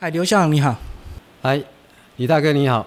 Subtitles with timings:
[0.00, 0.78] 哎，刘校长你好，
[1.42, 1.60] 哎，
[2.18, 2.86] 李大哥你好，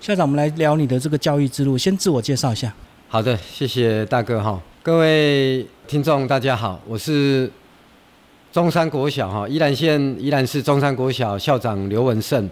[0.00, 2.74] 校长，我们来聊你的这个教育之路，先自我介绍一下。
[3.06, 7.48] 好的，谢谢大哥哈，各位听众大家好，我是
[8.50, 12.50] 中山国小哈，宜兰县宜兰市中山国小校长刘文胜。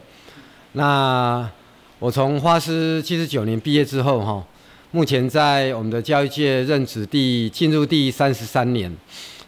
[0.74, 1.50] 那
[1.98, 4.46] 我从花师七十九年毕业之后哈，
[4.92, 8.96] 目前在我们的教育界任职第进入第三十三年，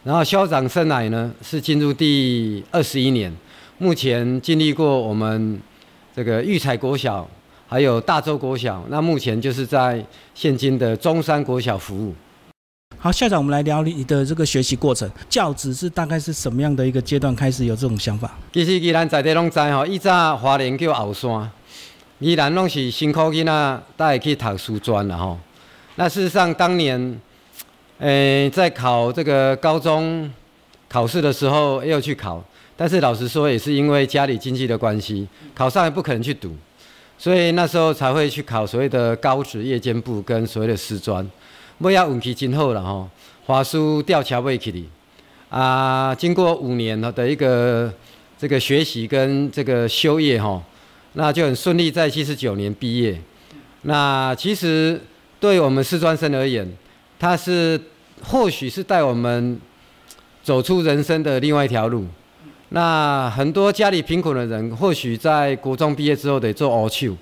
[0.03, 3.33] 然后校长生涯呢是进入第二十一年。
[3.77, 5.59] 目前经历过我们
[6.15, 7.27] 这个育才国小，
[7.67, 10.01] 还有大洲国小，那目前就是在
[10.33, 12.15] 现今的中山国小服务。
[12.97, 18.37] 好，校长，我们来聊你的这个学习过程，教职是大概是什么样的一个阶段开始有这种想法？
[18.53, 21.51] 其实，既然在地拢知吼，以早华联叫后山，
[22.19, 25.37] 依然拢是辛苦囡仔带去读书专了吼。
[25.95, 27.19] 那事实上，当年，
[27.99, 30.31] 诶，在考这个高中
[30.87, 32.41] 考试的时候，也有去考。
[32.77, 36.55] 但是老实说，也是因为家里经济的关系，考上也不可能去读，
[37.17, 41.25] 所以那时候才会去考所谓的高职夜间部跟所谓的师专。
[41.79, 43.09] 不要运气真好了吼，
[43.45, 44.89] 华书吊桥未起哩。
[45.49, 47.93] 啊，经过五年的一个
[48.37, 50.61] 这个学习跟这个修业哈，
[51.13, 53.17] 那就很顺利，在七十九年毕业。
[53.83, 54.99] 那其实
[55.39, 56.69] 对我们师专生而言，
[57.17, 57.79] 他是
[58.23, 59.57] 或许是带我们
[60.43, 62.05] 走出人生的另外一条路。
[62.75, 67.15] 那很多家里贫苦的人，或许在国中毕业之后得做熬秋。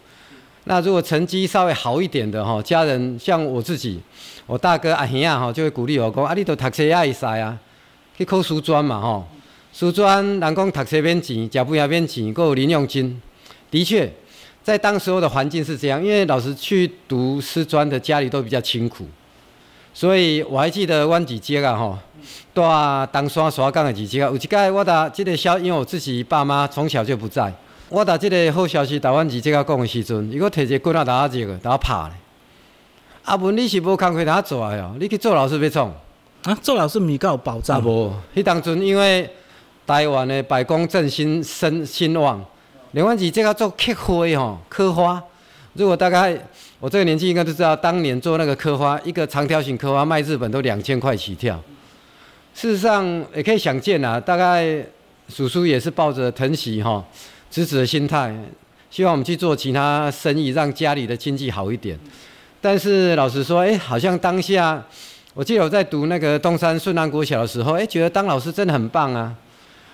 [0.64, 4.02] 那如果成绩稍微好一点的哈，家人像我自己，
[4.48, 7.56] 我大哥阿兄啊哈，就会鼓励我讲：啊，你都读书也会使啊，
[8.18, 9.24] 去考书专嘛哈。
[9.72, 13.22] 书专人讲读书免钱，食饭也免钱，够有零用金。
[13.70, 14.12] 的确，
[14.64, 19.06] 在当时候的环境是这样，因为老师去读师专的家里都比较清苦，
[19.94, 21.98] 所以我还记得阮姐姐啊吼。
[22.56, 22.62] 在
[23.12, 27.52] 东山沙港的日子啊，有一届我打这个消，因为我自己爸妈从小就不在，
[27.90, 32.12] 我打这个好消息，台阮姐姐啊讲的时阵，伊果摕一个棍仔打一个，打拍咧。
[33.24, 34.96] 阿文，你是无工课通做的哦？
[35.00, 35.92] 你去做老师要创？
[36.44, 37.82] 啊，做老师咪够有保障？
[37.84, 39.30] 无，迄当阵因为
[39.88, 42.44] 台湾的百工振兴兴兴旺，
[42.92, 45.22] 连阮二姐啊做刻花吼，刻花。
[45.74, 46.38] 如果大概
[46.84, 51.58] 我这个年纪应该都知道，当年做那个刻花，一个长条形刻花卖日本都两千块起跳。
[52.54, 54.86] 事实上也可以想见啊，大概
[55.30, 57.02] 叔叔也是抱着疼惜哈、
[57.50, 58.36] 侄子的心态，
[58.92, 61.98] 希望我们去做其他生意，让家里的经济好一点。
[62.60, 64.84] 但是老实说，哎，好像当下，
[65.34, 69.34] 我记得我在读那个东山顺安国小的时候，哎，觉得当老师真的很棒啊。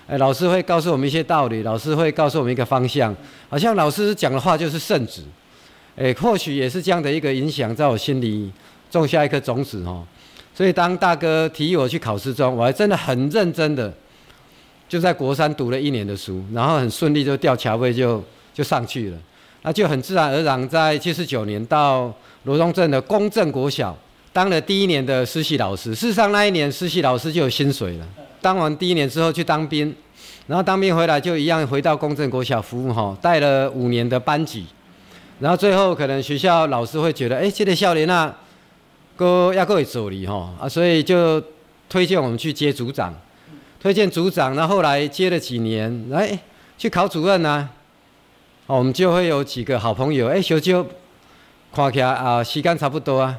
[0.08, 3.14] 哎，老师会告诉我们一些道理，老师会告诉我们一个方向，
[3.48, 5.22] 好像老师讲的话就是圣旨。
[5.96, 8.50] 哎，或许也是这样的一个影响，在我心里
[8.90, 10.04] 种下一颗种子哦。
[10.54, 13.92] 所以当大哥提议我去考试中，我还真的很认真的，
[14.88, 19.18] 就在国三读了一年的书，然后很顺利就调桥位就就上去了，
[19.62, 22.12] 那就很自然而然在七十九年到
[22.44, 23.96] 罗东镇的公正国小
[24.32, 25.94] 当了第一年的实习老师。
[25.94, 28.06] 事实上那一年实习老师就有薪水了。
[28.40, 29.94] 当完第一年之后去当兵，
[30.46, 34.66] 然后当兵回来就一样回到公正国小服务哈，带了五年的班级，
[35.40, 38.36] 然后最后可能学校老师会觉得，哎，这个少年啊。
[39.16, 41.42] 哥要各位助理哈啊，所以就
[41.90, 43.14] 推荐我们去接组长，
[43.78, 46.38] 推荐组长，那后来接了几年，来
[46.78, 47.68] 去考主任呢，
[48.66, 50.86] 哦，我们就会有几个好朋友，哎，小舅
[51.70, 53.36] 看起来啊，时间差不多啊，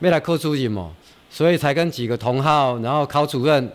[0.00, 0.90] 没来考主任哦，
[1.30, 3.70] 所以才跟几个同好，然后考主任，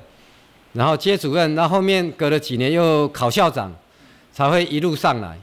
[0.74, 3.74] 然后接主任，那后面隔了几年又考校长，
[4.34, 5.38] 才会一路上来。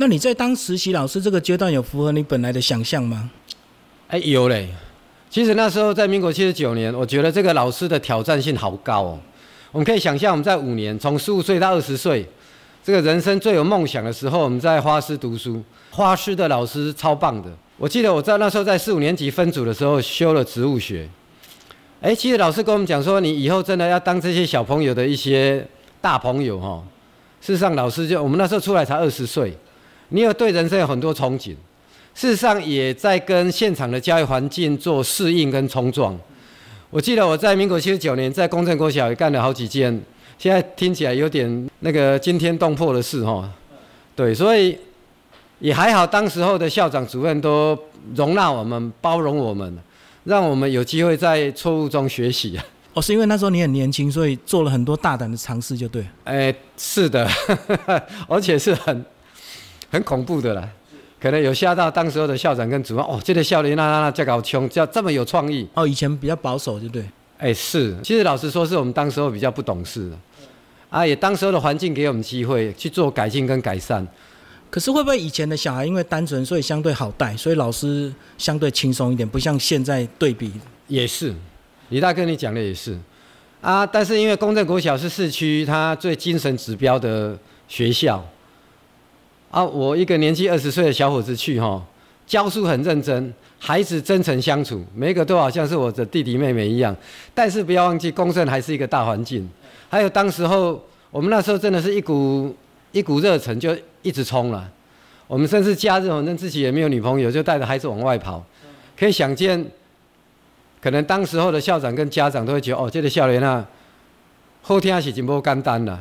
[0.00, 3.28] 那你在当实习老师这个阶段，有符合你本来的想象吗？
[4.06, 4.68] 哎，有嘞。
[5.28, 9.18] 其实那时候在民国七十九年，我觉得这个老师的挑战性好高哦。
[9.72, 12.24] 我们可以想象，我们在五年，从十五岁到二十岁，
[12.82, 15.60] 这个人生最有梦想的时候，我们在花师读书。
[15.90, 17.50] 花师的老师超棒的。
[17.76, 21.08] 我记得我在那时候在四五年级分组的时候修了植物学。
[22.00, 25.66] 哎，其实老师跟我们讲说，你以后真的要当这些小朋友的一些
[26.00, 26.80] 大朋友哈。
[27.40, 29.56] 事实上，老师就我们那时候出来才二十岁，
[30.08, 31.54] 你有对人生有很多憧憬。
[32.14, 36.18] 事实上，也在跟现场的教育环境做适应跟冲撞。
[36.90, 39.92] 我记得我在民国七十九年在公正国小也干了好几件，
[40.38, 43.48] 现在听起来有点那个惊天动魄的事哈。
[44.16, 44.76] 对，所以
[45.60, 47.78] 也还好，当时候的校长主任都
[48.16, 49.78] 容纳我们、包容我们，
[50.24, 52.58] 让我们有机会在错误中学习。
[52.94, 56.04] 哦，是因为那时候你很年轻，所以做了很多大胆的尝试，就对。
[56.24, 57.28] 哎，是的，
[58.26, 59.04] 而且是很
[59.90, 60.68] 很恐怖的啦。
[61.20, 65.86] 可能有吓到当时候的校长跟主任哦，这个校园那那那这搞穷，叫这么有创意哦。
[65.86, 67.04] 以前比较保守，对不对？
[67.38, 67.96] 哎，是。
[68.02, 70.12] 其实老实说，是我们当时候比较不懂事。
[70.90, 74.06] 啊，也当时候的环境给我们机会去做改进跟改善。
[74.70, 80.52] 可是会不会以前的小孩因为单纯，所以相对好带，所以老师相对轻松一点，不像现在对比？
[80.86, 81.34] 也是，
[81.88, 82.96] 李大哥你讲的也是
[83.60, 83.84] 啊。
[83.84, 87.36] 但是因为公正国小是市区它最精神指标的
[87.66, 88.24] 学校
[89.50, 91.82] 啊，我一个年纪二十岁的小伙子去哈，
[92.26, 96.96] 教书很认真，孩子真诚相处，每一个都好像是我的弟弟妹妹一样。
[97.34, 99.48] 但是不要忘记，公正还是一个大环境。
[99.88, 102.54] 还有当时候我们那时候真的是一股
[102.92, 103.76] 一股热忱就。
[104.02, 104.70] 一直冲了，
[105.26, 108.42] 我们甚至假日反正自己也没有女朋友，就带着孩子往外跑。
[108.96, 109.62] 可以想见，
[110.80, 113.66] 可能当时候的校长跟家长都会觉得，哦，这个校园啊，
[114.62, 116.00] 好听是真不简单啦，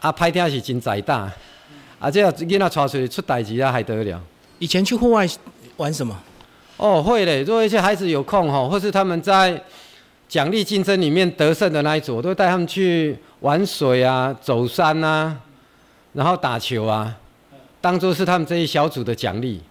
[0.00, 1.32] 啊，歹听是真载大，
[2.02, 4.20] 啊，这囡仔带出去出代志啊，还得了。
[4.58, 5.24] 以前去户外
[5.76, 6.20] 玩什么？
[6.76, 7.44] 哦，会嘞。
[7.44, 9.62] 如果一些孩子有空哈，或是他们在
[10.28, 15.38] 奖励竞争里面得胜的那一组，我都带他们去玩水啊，走山啊。
[16.12, 17.16] 然后打球啊，
[17.80, 19.62] 当做是他们这一小组的奖励。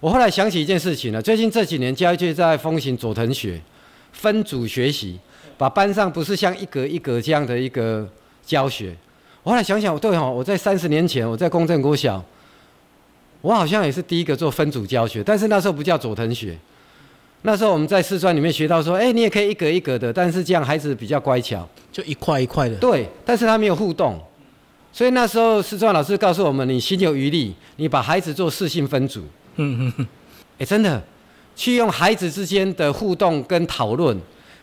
[0.00, 3.60] 我后来想起一件事情了，最近这几年教育界在风行佐藤学，
[4.10, 5.20] 分组学习，
[5.56, 8.08] 把班上不是像一格一格这样的一个
[8.44, 8.96] 教学。
[9.42, 12.22] 我后来想想，对哦，我在三十年前我在公正国小，
[13.40, 16.56] 我好像也是第一个做分组教学，但是那时候不叫佐藤学，
[17.42, 22.76] 那时候我们在四川里面学到说，哎，你也可以一格一格的，但是这样孩子比较乖巧，就一块一块的。
[22.76, 24.20] 对，但是他没有互动。
[24.92, 29.22] 所以那时候，四川老师告诉我们：你心有余力，你把孩子做四性分组。
[29.56, 30.06] 嗯嗯嗯。
[30.58, 31.02] 哎，真的，
[31.56, 34.16] 去用孩子之间的互动跟讨论，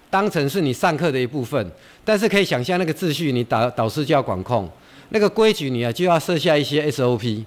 [0.09, 1.71] 当成是你上课的一部分。
[2.03, 4.65] 但是可以想象，那个秩序，你导导师就要管控；
[5.09, 7.43] 那个规矩，你啊就要设下一些 SOP，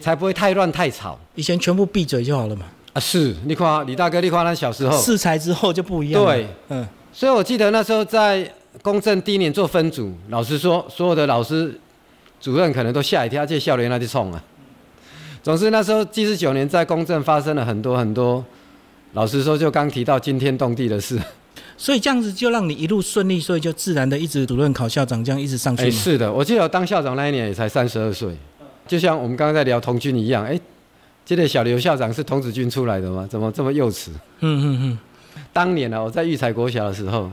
[0.00, 1.18] 才不会太乱太吵。
[1.34, 2.66] 以前全部闭嘴就好了嘛。
[2.92, 3.34] 啊，是。
[3.44, 4.96] 你看李大哥，你看他小时候。
[4.96, 6.24] 四才之后就不一样。
[6.24, 6.86] 对，嗯。
[7.12, 8.50] 所以我记得那时候在
[8.82, 11.80] 公正第一年做分组，老师说，所有的老师。
[12.38, 14.44] 主任可能都吓一跳，这校园那就冲啊！
[15.42, 18.44] 总之那时候，七十九年在公正发生了很多很多，
[19.14, 21.18] 老实说，就刚提到惊天动地的事。
[21.76, 25.90] 所以这样子就让你一路顺利，所以就自然的一直主任考校长，这样一直上去。
[25.90, 28.34] 是的，我记得我当校长那一年也才三十二岁，
[28.86, 30.44] 就像我们刚刚在聊童军一样。
[30.44, 30.58] 哎，
[31.24, 33.26] 这个小刘校长是童子军出来的吗？
[33.30, 34.08] 怎么这么幼稚？
[34.40, 34.98] 嗯嗯嗯。
[35.52, 37.30] 当年呢，我在育才国小的时候。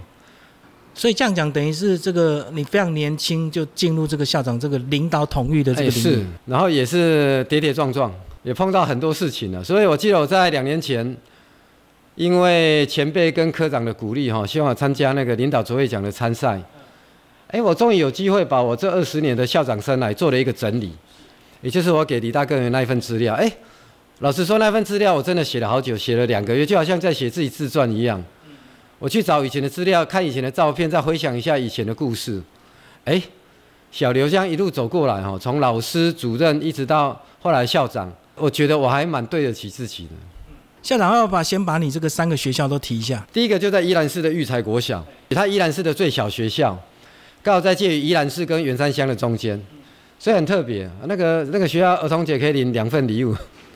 [0.95, 8.13] 所以这样讲，等于是这个你非常年轻就进入这个校长这个领导统御的这个领域，是，然后也是跌跌撞撞，
[8.43, 9.63] 也碰到很多事情了。
[9.63, 11.17] 所以我记得我在两年前，
[12.15, 16.61] 因为前辈跟科长的鼓励哈，希望参加那个领导卓越奖的参赛。
[17.47, 20.91] 哎，我终于有机会把我这二十年的校长生来做了一个整理，
[21.61, 23.33] 也就是我给李大哥的那一份资料。
[23.35, 23.51] 哎，
[24.19, 28.23] 老实说，那份资料我真的写了好久，写了两个月，就好像在写自己自传一样。
[28.99, 32.41] 我去找以前的资料，看以前的照片，再回想一下以前的故事。
[33.05, 33.21] 哎，
[33.91, 40.11] 小刘这样一路走过来哈，从老师、主任一直到后来校长，我觉得我还蛮对得起自己的。
[40.83, 43.25] 校长要把先把你这个三个学校都提一下。
[43.31, 46.77] 第一个就在宜兰市的育才国小，它宜兰市的最小学校，
[47.41, 49.57] 刚好在介于宜兰市跟员山乡的中间，
[50.19, 50.89] 所以很特别。
[51.05, 53.33] 那个那个学校儿童节可以领两份礼物。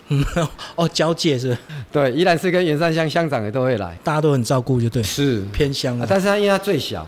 [0.76, 1.58] 哦，交界是？
[1.92, 5.02] 对，宜兰市跟元山乡乡长也都会来，大家都很照顾，就对。
[5.02, 7.08] 是偏乡啊，但是它因为它最小，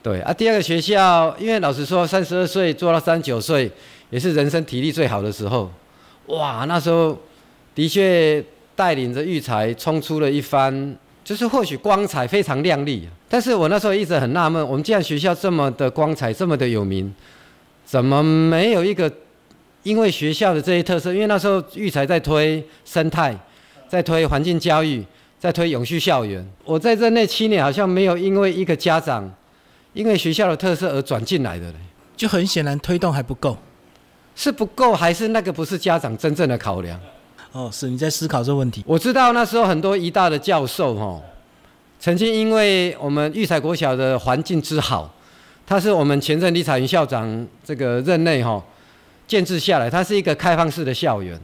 [0.00, 0.32] 对啊。
[0.32, 3.70] 第二个学校，因为老实说，三十二岁做到三十九岁，
[4.10, 5.72] 也是人生体力最好的时候。
[6.26, 7.16] 哇，那时候
[7.72, 8.44] 的确
[8.76, 13.08] 带领着育才冲出了一番，就是或许光彩非常亮丽。
[13.28, 17.12] 但是我那时候一直很纳闷，我们既然学校这么的光彩，这么的有名，
[17.84, 19.10] 怎么没有一个？
[19.82, 23.36] 因为学校的这些特色，因为那时候育才在推生态，
[23.86, 25.04] 在推环境教育，
[25.38, 26.42] 在推永续校园。
[26.64, 29.30] 我在这那七年，好像没有因为一个家长，
[29.92, 31.74] 因为学校的特色而转进来的嘞。
[32.16, 33.58] 就很显然推动还不够，
[34.34, 36.98] 是不够还是那个不是家长真正的考量？
[37.54, 38.82] 哦，是你在思考这个问题。
[38.84, 41.22] 我知道那时候很多医大的教授哈，
[42.00, 45.08] 曾经因为我们育才国小的环境之好，
[45.64, 48.62] 他是我们前任李彩云校长这个任内哈。
[49.26, 51.40] 建制下来，它是一个开放式的校园，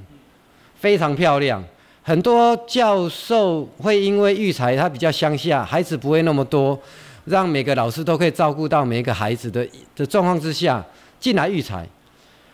[0.79, 1.64] 非常漂亮。
[2.02, 6.79] 很多教授会因为育才，它比较乡下，孩子不会那么多，
[7.25, 10.85] 让每个老师都可以照顾到每一个孩子的的状况之下
[11.19, 11.88] 进来育才。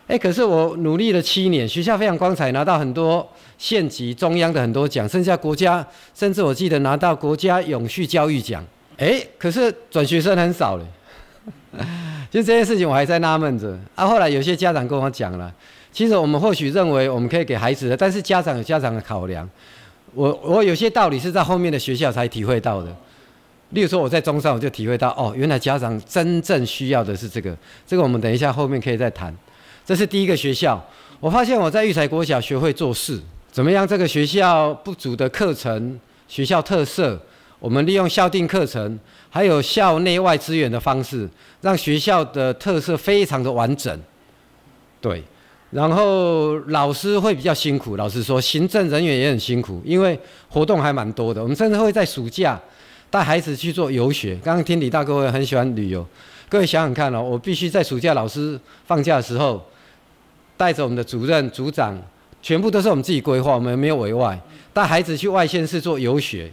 [0.07, 5.85] 哎，可是我努力了七年，学校非常光彩，拿到很多县级、中央的很多奖，剩下国家，
[6.15, 8.65] 甚至我记得拿到国家永续教育奖。
[8.97, 10.85] 哎，可是转学生很少了。
[12.31, 13.77] 就这件事情，我还在纳闷着。
[13.95, 15.53] 啊，后来有些家长跟我讲了，
[15.91, 19.47] 其实我们或许认为我们可以给孩子的，但是家长有家长的考量。
[20.13, 22.95] 我我有些道理是在后面的学校才体会到的。
[23.71, 27.55] 例如说我在中山，我就体会到哦，原来家长真正需要的是这个。
[27.85, 29.35] 这个我们等一下后面可以再谈。
[29.87, 30.85] 这是第一个学校，
[31.17, 33.17] 我发现我在育才国小学会做事，
[33.49, 33.87] 怎么样？
[33.87, 37.17] 这个学校不足的课程、学校特色，
[37.57, 41.29] 我们利用校定课程，还有校内外资源的方式，
[41.61, 43.97] 让学校的特色非常的完整。
[44.99, 45.23] 对，
[45.71, 51.41] 然后老师会比较辛苦，老实说，行政人员也很辛苦，因为活动还蛮多的。
[51.41, 52.59] 我们甚至会在暑假。
[53.09, 56.05] 带孩子去做游学，刚刚听李大哥也很喜欢旅游，
[56.49, 59.65] 各位想想看哦，我必须在暑假老师放假的时候，
[60.57, 61.97] 带着我们的主任、组长，
[62.41, 64.37] 全部都是我们自己规划，我们没有委外，
[64.73, 66.51] 带孩子去外县市做游学，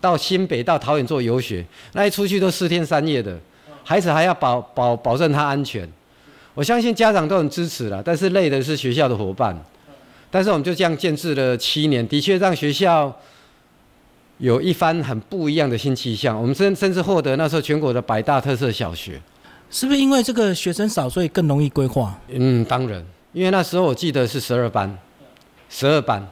[0.00, 3.38] 到新北、到桃园做游学，那一出去都四天三夜的，
[3.84, 5.88] 孩子还要保保保证他安全，
[6.52, 9.56] 我相信家长都很支持了，但是累的是学校的伙伴，
[10.30, 13.16] 但是我们就这样建制了七年，的确让学校。
[14.38, 19.20] 有一番很不一样的新气象，我们甚甚至获得那时候全国的百大特色小学，
[19.72, 22.16] 是不是因为这个学生少，所以更容易规划？
[22.28, 23.02] 嗯，当然，
[23.32, 24.96] 因为那时候我记得是十二班，
[25.70, 26.24] 十二班，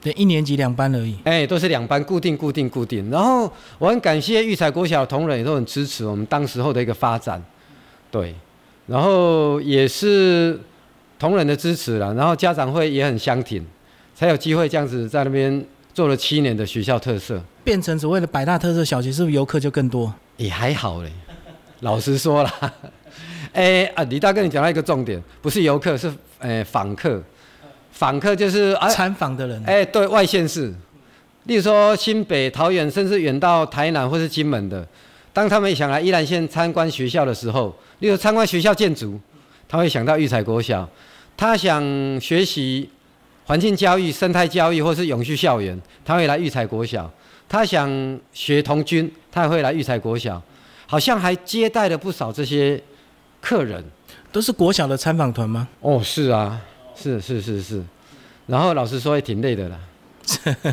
[0.00, 1.18] 对，一年级两班而已。
[1.24, 3.10] 哎，都是两班，固定、固定、固定。
[3.10, 7.42] 然后我很感谢育才国小同仁也都很支持我们当时候的一个发展，
[8.08, 8.32] 对，
[8.86, 10.58] 然后也是
[11.18, 13.66] 同仁的支持了，然后家长会也很相挺，
[14.14, 15.66] 才有机会这样子在那边。
[15.96, 20.12] 做了七年的学校特色，变成所谓的百大特色小学，是不是游客就更多？
[20.36, 21.10] 也还好嘞，
[21.80, 22.72] 老实说了，
[23.52, 27.22] 哎啊，李大哥，你讲到一个重点，不是游客，是诶访客，
[27.92, 29.62] 访客就是啊参访的人。
[29.64, 30.72] 哎，对外县市，
[31.44, 34.86] 例如说新北、桃园，甚至远到台南或是金门的，
[35.32, 39.18] 当他们想来宜兰县参观学校的时候，例如参观学校建筑，
[39.68, 40.88] 他会想到育才国小，
[41.36, 41.82] 他想
[42.20, 42.90] 学习。
[43.48, 47.08] 环境教育、生态教育，或是永续校园，他会来育才国小。
[47.48, 47.88] 他想
[48.32, 50.42] 学童军，他也会来育才国小。
[50.86, 52.80] 好像还接待了不少这些
[53.40, 53.84] 客人，
[54.30, 55.68] 都是国小的参访团吗？
[55.80, 56.60] 哦，是啊，
[56.94, 57.82] 是是是是。
[58.46, 59.78] 然后老实说也挺累的啦。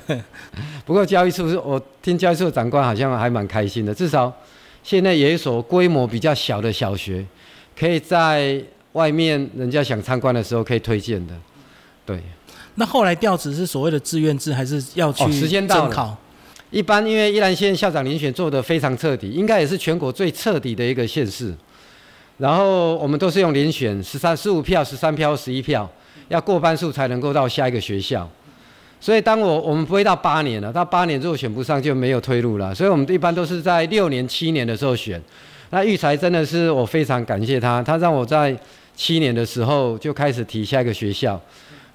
[0.85, 4.31] 不过教育处，我听教育处长官好像还蛮开心的，至少
[4.83, 7.25] 现在有一所规模比较小的小学，
[7.77, 8.61] 可以在
[8.93, 11.33] 外面人家想参观的时候可以推荐的，
[12.05, 12.21] 对。
[12.75, 16.17] 那后来调职是所谓的志愿制，还是要去到考？
[16.73, 21.53] 一般因为宜兰县校长遴选做的非常彻底，应该也是全国最彻底的一个县市。
[22.39, 25.87] 然后我们都是用遴选，十三、十五票、十三票、十一票，
[26.29, 28.27] 要过半数才能够到下一个学校。
[28.99, 32.73] 所以当我我们不会到八年了，到八年如果选不上就没有退路了。
[32.73, 35.21] 所以我们一般都是在六年、七年的时候选。
[35.69, 38.57] 那育才真的是我非常感谢他，他让我在
[38.95, 41.39] 七年的时候就开始提下一个学校。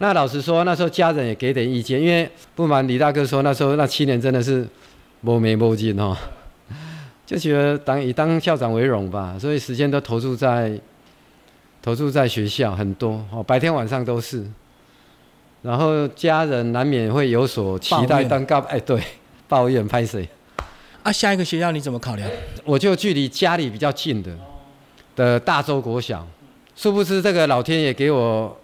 [0.00, 4.64] 那老实说，那时候家人也给点意见，因为不瞒李大哥说，那时候那七年真的是
[5.23, 6.17] 摸眉摸劲哦，
[7.26, 10.78] 就觉得当以当校长为荣吧，所以时间都投注在
[11.83, 14.47] 投注在学校很多哦，白天晚上都是，
[15.62, 19.02] 然后家人难免会有所期待，当告哎对，
[19.49, 20.28] 抱怨拍谁？
[21.02, 22.31] 啊，下一个学校你怎么考量？
[22.64, 24.31] 我就距离家里比较近的
[25.17, 26.25] 的大洲国小，
[26.76, 28.57] 殊不知这个老天爷给我。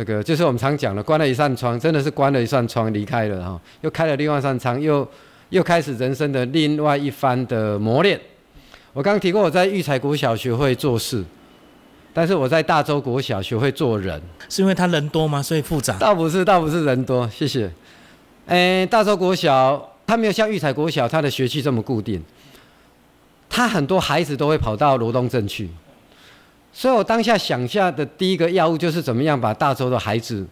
[0.00, 5.06] 这个就是我们常讲的，关了一扇窗，真的是关了一扇窗离开了哈，又开了另外一扇窗，又
[5.50, 8.18] 又开始人生的另外一番的磨练。
[8.94, 11.22] 我刚刚提过，我在育才国小学会做事，
[12.14, 15.42] 但是我在大洲国小学会做人，是因为他人多吗？
[15.42, 15.98] 所以复杂？
[15.98, 17.70] 倒不是，倒不是人多，谢谢。
[18.46, 22.24] 诶，大洲国小它没有像育才国小，它的学区这么固定，
[23.50, 25.68] 它很多孩子都会跑到罗东镇去。
[26.72, 30.46] 所以我当下想下的第一个药物就是怎么样把大洲的孩子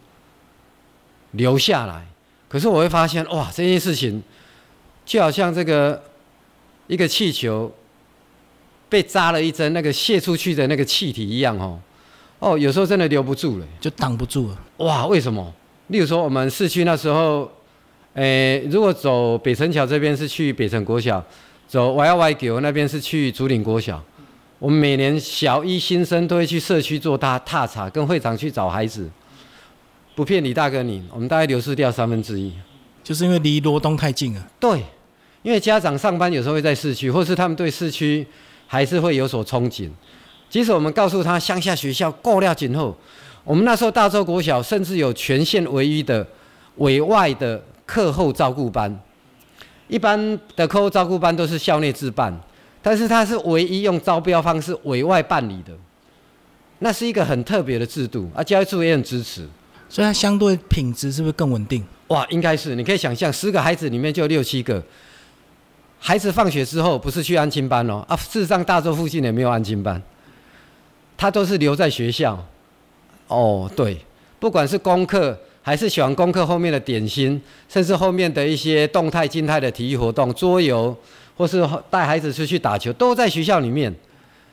[1.33, 2.05] 留下来。
[2.49, 4.23] 可是我会发现，哇，这件事情
[5.05, 6.03] 就好像这个
[6.87, 7.71] 一个气球
[8.89, 11.79] 被扎了一针，那个泄出去的那个气体一样，哦，
[12.39, 14.59] 哦，有时候真的留不住了，就挡不住了。
[14.79, 15.53] 哇，为什么？
[15.89, 17.51] 例如说，我们市区那时候，
[18.15, 21.23] 诶，如果走北城桥这边是去北城国小，
[21.67, 24.03] 走 Y Y 九那边是去竹林国小。
[24.59, 29.09] 我们每年小一新生都会去社区做大踏查，跟会长去找孩子。
[30.17, 32.53] 不骗李大哥你，我们大概流失掉三分之一，
[33.05, 34.45] 就是因为离罗东太近了。
[34.59, 34.83] 对，
[35.43, 38.27] 因为家长上班有时候会在市区，或是他们对市区
[38.67, 39.89] 还是会有所憧憬。
[40.51, 42.97] 即使我们告诉他乡下学校过料紧后，
[43.45, 46.27] 我们那时候大洲国小甚至有全县唯一的
[46.79, 49.01] 委外的课后照顾班，
[49.87, 52.37] 一般的课后照顾班都是校内自办。
[52.89, 55.75] 但是它是唯一用招标方式委外办理的，
[56.79, 59.47] 那是一个很特别的制度啊，教育处也很支持，
[59.91, 61.85] 所以它相对品质是不是更稳定？
[62.07, 64.83] 哇，应该是，你可以想象，十个孩子里面就六七个
[65.99, 70.03] 孩子放学之后不是去安亲班哦，啊，事实上大洲附近也没有安亲班，
[71.15, 72.43] 他都是留在学校。
[73.27, 73.99] 哦，对，
[74.41, 75.39] 不管是功课
[75.69, 80.97] 还是喜欢功课后面的点心，甚至后面的一些动态、静态的体育活动，桌游，
[81.37, 83.95] 或是带孩子出去打球，都在学校里面。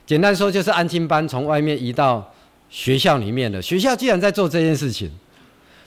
[0.05, 2.29] 简单说就是安亲班从外面移到
[2.69, 3.61] 学校里面的。
[3.61, 5.09] 学校既然在做这件事情，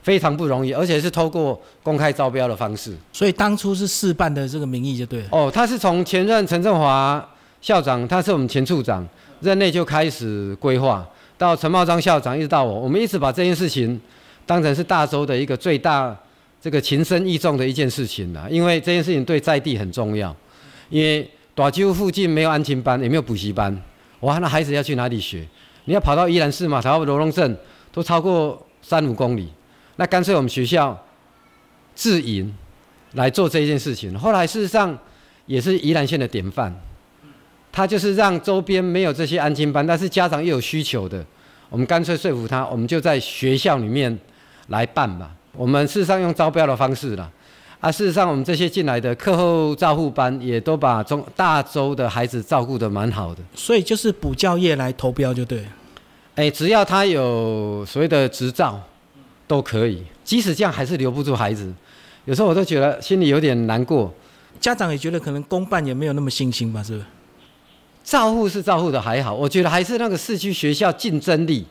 [0.01, 2.97] 非常不容易，而且是透过公开招标的方式。
[3.13, 5.27] 所以当初是试办的这个名义就对了。
[5.31, 7.23] 哦，他是从前任陈振华
[7.61, 9.07] 校长，他是我们前处长
[9.43, 11.07] 任内就开始规划，
[11.37, 14.01] 到陈茂章校长一直到我，我们一直把这件事情
[14.49, 16.17] 当成是大洲的一个最大
[16.59, 18.50] 这个情深意重的一件事情了。
[18.50, 20.35] 因为这件事情对在地很重要，
[20.88, 23.76] 因为大洲附近没有安亲班，也没有补习班。
[24.21, 25.47] 哇，那孩子要去哪里学？
[25.85, 27.57] 你要跑到宜兰市嘛，跑到罗龙镇，
[27.93, 29.50] 都超过三五公里。
[29.97, 30.99] 那干脆我们学校
[31.95, 32.55] 自营
[33.12, 34.19] 来做这件事情。
[34.19, 34.99] 后来事实上
[35.45, 36.75] 也是宜兰县的典范。
[37.71, 41.25] 他就是让周边没有这些安亲班，但是家长又有需求的，
[41.69, 44.19] 我们干脆说服他，我们就在学校里面
[44.69, 45.31] 来办吧。
[45.53, 47.31] 我们事实上用招标的方式了。
[47.81, 53.41] 啊，事实上，我们这些进来的课后照护班也都把中大洲的孩子照顾得蛮好的。
[53.55, 55.65] 所以就是补教业来投标就对。
[56.35, 58.81] 哎，只要他有所谓的执照，
[59.47, 60.03] 都可以。
[60.25, 61.73] 即使这样，还是留不住孩子。
[62.25, 64.13] 有时候我都觉得心里有点难过。
[64.59, 67.05] 家长也觉得可能公办也没有那么信心吧，是不是？
[68.03, 71.65] 照护是照护的还好，我觉得还是那个市区学校竞争力，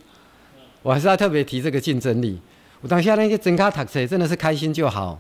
[0.84, 2.40] 我还是要特别提这个竞争力。
[2.88, 5.20] 我当下那个真卡读册真的是开心就好。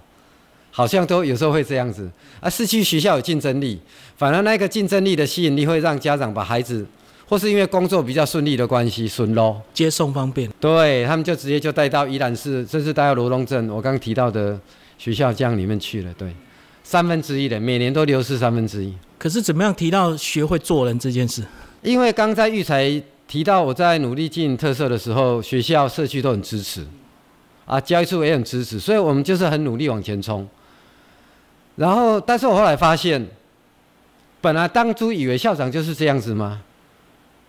[0.71, 2.09] 好像都有时候会这样子
[2.39, 3.77] 啊，市区学校有竞争力，
[4.15, 6.85] 反而那个竞争力的吸引力会让家长把孩子，
[7.27, 14.57] 或是因为工作比较顺利的关系，顺咯，接送方便，对他们就直接就带到宜兰市，甚至带到罗东镇，我刚刚提到的
[14.97, 16.31] 学校这样里面去了，对，
[16.83, 18.93] 三分之一的每年都流失三分之一。
[19.17, 21.43] 可是怎么样提到学会做人这件事？
[21.81, 26.85] 因为刚在育才提到我在努力经营特色的时候，学校社区都很支持，
[27.67, 30.47] 啊，教育处也很支持，所以我们就是很努力往前冲。
[31.75, 33.23] 然后，但是我后来发现，
[34.41, 36.61] 本来当初以为校长就是这样子吗？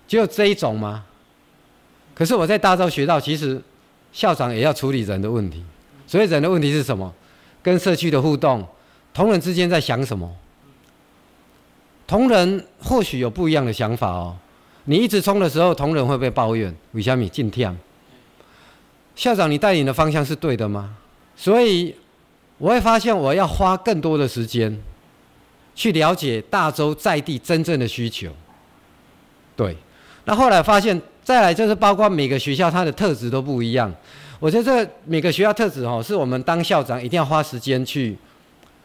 [0.07, 1.05] 只有这一种吗？
[2.15, 3.63] 可是我在大洲学到，其实
[4.13, 5.65] 校长也要处理人的问题。
[6.07, 7.15] 所以人的问题是什么？
[7.63, 8.67] 跟社区的互动，
[9.15, 10.31] 同仁之间在想什么？
[12.07, 14.37] 同仁或许有不一样的想法哦。
[14.85, 16.75] 你一直冲的时候，同仁会不会抱怨？
[16.93, 17.75] 为什么进跳？
[19.19, 20.97] 校长，你带领的方向是对的吗？
[21.37, 21.95] 所以。
[22.61, 24.77] 我会发现，我要花更多的时间
[25.77, 28.29] 去了解大洲在地真正的需求。
[29.55, 29.77] 对，
[30.25, 33.95] 那后来发现，再来就是包括每个学校它的特质都不一样。
[34.41, 38.19] 我觉得这每个学校特质哦，是我们当校长一定要花时间去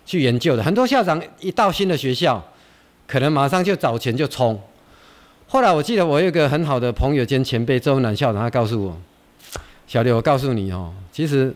[0.05, 0.61] 去研究的。
[0.61, 2.39] 很多校长一到新的学校，
[3.07, 4.61] 可能马上就找钱就冲。
[5.47, 8.95] 后来我记得我有一个很好的朋友兼前辈周南校长，他告诉我
[9.93, 11.53] ：“小刘，我告诉你哦，其实。”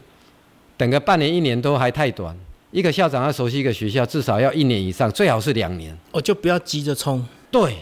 [0.77, 2.37] 等个半年一年都还太短，
[2.69, 5.97] 一个校长要熟悉一个学校，至少要一年以上，最好是两年。
[6.11, 7.25] 我就不要急着冲。
[7.49, 7.77] 对，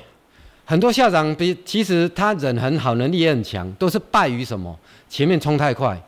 [0.64, 4.74] 很多校长比其实他人很好，能力也很强，都是败于什么？
[5.10, 6.02] 前面冲太快。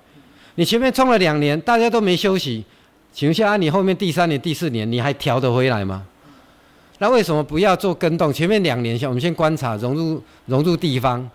[0.55, 2.63] 你前面冲了两年，大家都没休息，
[3.11, 6.05] 请问下，你后面第三年、第四年你还调得回来吗？
[6.99, 8.31] 那为什么不要做跟动？
[8.31, 11.29] 前面两年先我们先观察，融入融入地方，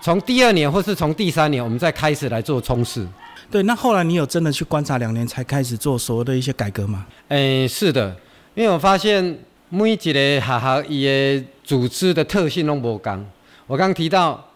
[0.00, 3.06] 从第二年或是从第三年，我们再开始来做冲刺。
[3.50, 7.06] 对，那后来你有真的去观察两年才开始做所谓的一些改革吗？
[7.28, 8.14] 诶，是的，
[8.54, 9.38] 因为我发现
[9.70, 13.26] 每一个学校伊的组织的特性都无同。
[13.66, 14.48] 我刚提到，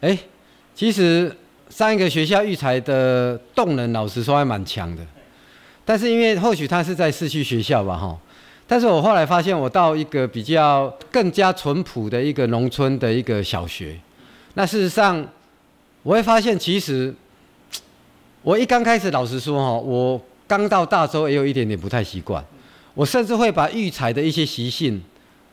[0.00, 0.18] 诶，
[0.74, 1.34] 其实
[1.68, 5.02] 上一个学校育才的动能，老实说还蛮强的。
[5.84, 8.18] 但是因为或许他是在市区学校吧，哈。
[8.66, 13.96] 但是我后来发现，我到一个比较更加淳朴的一个农村的一个小学，
[14.56, 15.22] 那事实上
[16.02, 17.14] 我会发现，其实。
[18.42, 22.44] 我一刚开始，老实说哈，我刚到大洲也有一点点不太习惯，
[22.94, 25.02] 我甚至会把育才的一些习性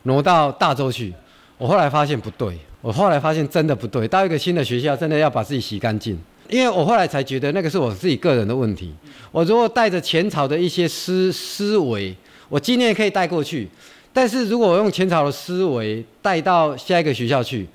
[0.04, 1.12] 挪到大洲去。
[1.58, 4.08] 我后来发现不对，我后来发现真的不对。
[4.08, 6.16] 到一个新的学校，真的要把自己洗干净，
[6.48, 8.94] 因为我后来才觉得那个是我自己个人的问题。
[9.32, 12.16] 我如果带着前朝的一些思思维，
[12.48, 13.68] 我今年可以带过去，
[14.14, 17.68] 但是如果我用前朝的思维带到下一个学校去，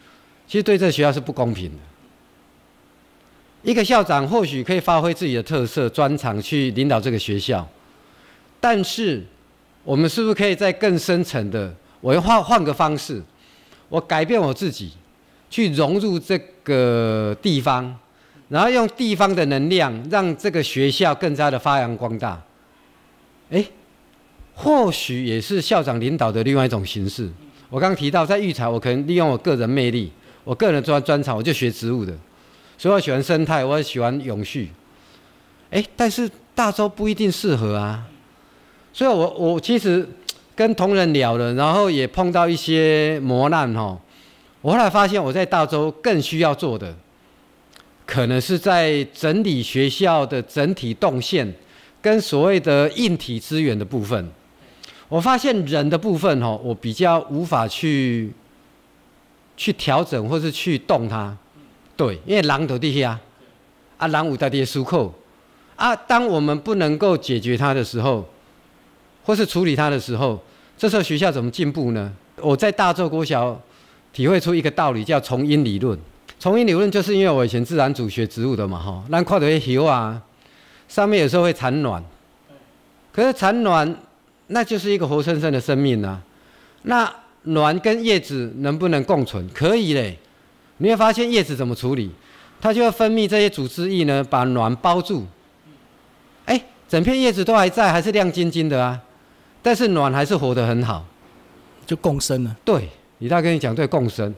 [0.48, 1.78] 其实对这个学校是不公平的。
[3.62, 7.68] 一个校长或许可以发挥自己的特色专长去领导这个学校，
[8.58, 9.22] 但是
[9.84, 13.22] 我们是不是可以在更深层的，我要换换个方式，
[13.88, 14.92] 我改变我自己，
[15.50, 17.94] 去融入这个地方，
[18.48, 22.40] 然后用地方的能量让这个学校更加的发扬光大。
[23.50, 23.62] 哎，
[24.54, 27.28] 或许也是校长领导的另外一种形式。
[27.68, 30.10] 我刚提到，在育才，我可能利用我个人魅力，
[30.48, 32.14] 我个人专专长，我就学植物的，
[32.78, 34.70] 所以我喜欢生态，我也喜欢永续。
[35.70, 38.06] 哎，但是大洲不一定适合啊。
[38.90, 40.08] 所以我我其实
[40.56, 44.00] 跟同仁聊了，然后也碰到一些磨难哈。
[44.62, 46.96] 我后来发现，我在大洲更需要做的，
[48.06, 51.52] 可能是在整理学校的整体动线，
[52.00, 54.26] 跟所谓的硬体资源的部分。
[55.10, 58.32] 我发现人的部分哈，我比较无法去
[59.58, 61.36] 去调整或是去动它。
[61.94, 63.20] 对，因为狼头地下
[63.98, 65.12] 啊，狼五大地输扣
[65.76, 68.26] 啊，当我们不能够解决它的时候，
[69.22, 70.42] 或是处理它的时候，
[70.78, 72.10] 这时候学校怎么进步呢？
[72.36, 73.60] 我在大洲国小。
[74.10, 75.96] 体会出一个道理，叫重因理论。
[76.40, 80.20] 重因理论就是因为我以前自然组学植物的嘛，哈，那看到叶啊，
[80.88, 82.02] 上面有时候会产卵，
[83.12, 83.96] 可是产卵
[84.46, 86.20] 那就是一个活生生的生命啊。
[86.82, 87.14] 那
[87.52, 89.48] 卵跟叶子能不能共存？
[89.54, 90.18] 可以嘞。
[90.78, 92.10] 你会发现叶子怎么处理？
[92.60, 95.26] 它就要分泌这些组织液呢，把卵包住。
[96.46, 99.00] 哎，整片叶子都还在，还是亮晶晶的啊，
[99.62, 101.04] 但是卵还是活得很好，
[101.86, 102.56] 就共生了。
[102.64, 102.88] 对。
[103.20, 104.32] 李大跟你讲对共生，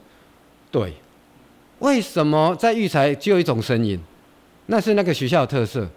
[0.71, 0.91] 对，
[1.77, 3.99] 为什么在育才只有一种声音？
[4.65, 5.87] 那是那个学校的特色。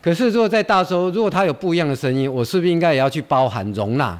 [0.00, 4.16] 可是如果在大洲，如果它有不一样的声音，我是不是应该也要去包含容纳？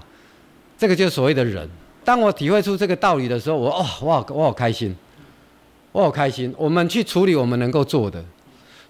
[0.77, 1.71] 这个就是所谓的人。
[2.09, 4.97] 当我体会出这个道理的时候，我哦，我好我好开心，
[5.93, 6.55] 我好开心。
[6.57, 8.25] 我们去处理我们能够做的。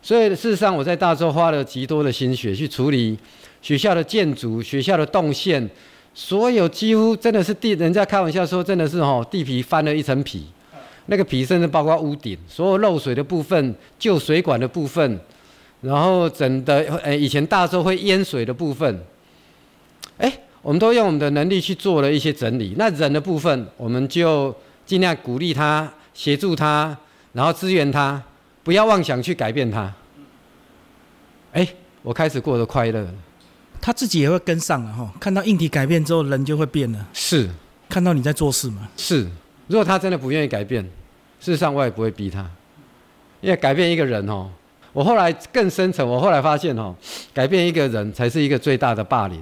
[0.01, 3.19] 所以事实上，我在大洲花了极多的心血去处理
[3.61, 5.69] 学校的建筑、学校的动线。
[6.15, 10.47] 所有几乎真的是地，人家开玩笑说，真的是哦，地皮翻了一层皮，
[11.07, 15.19] 那个皮甚至包括屋顶，所有漏水的部分、旧水管的部分，
[15.81, 19.01] 然后整的诶，以前大洲会淹水的部分，
[20.19, 22.75] 哎，我们都用我们的能力去做了一些整理。
[22.77, 26.97] 那人的部分，我们就尽量鼓励他、协助他，
[27.33, 28.23] 然后支援他，
[28.63, 29.93] 不要妄想去改变他。
[31.53, 31.67] 哎，
[32.03, 33.07] 我开始过得快乐。
[33.81, 37.07] 他自己也会跟上了哈，看到硬体改变之后，人就会变了。
[37.13, 37.49] 是，
[37.89, 38.89] 看到你在做事嘛？
[38.97, 39.27] 是。
[39.69, 40.83] 如果他真的不愿意改变，
[41.39, 42.45] 事实上我也不会逼他，
[43.41, 44.51] 因为改变一个人哦，
[44.93, 46.95] 我后来更深层，我后来发现哦，
[47.33, 49.41] 改变一个人才是一个最大的霸凌。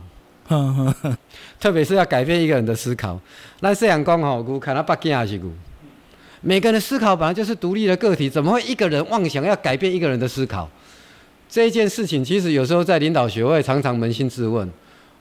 [1.61, 3.19] 特别是要改变一个人的思考。
[3.61, 5.51] 那这样讲哦，我看他不惊还是我。
[6.41, 10.69] 每个人的思考本来就是独立的个体，怎么会一个人妄想要改变一个人的思考？
[11.49, 14.71] 这一件事情，其实有时候在领导学会常常扪心自问：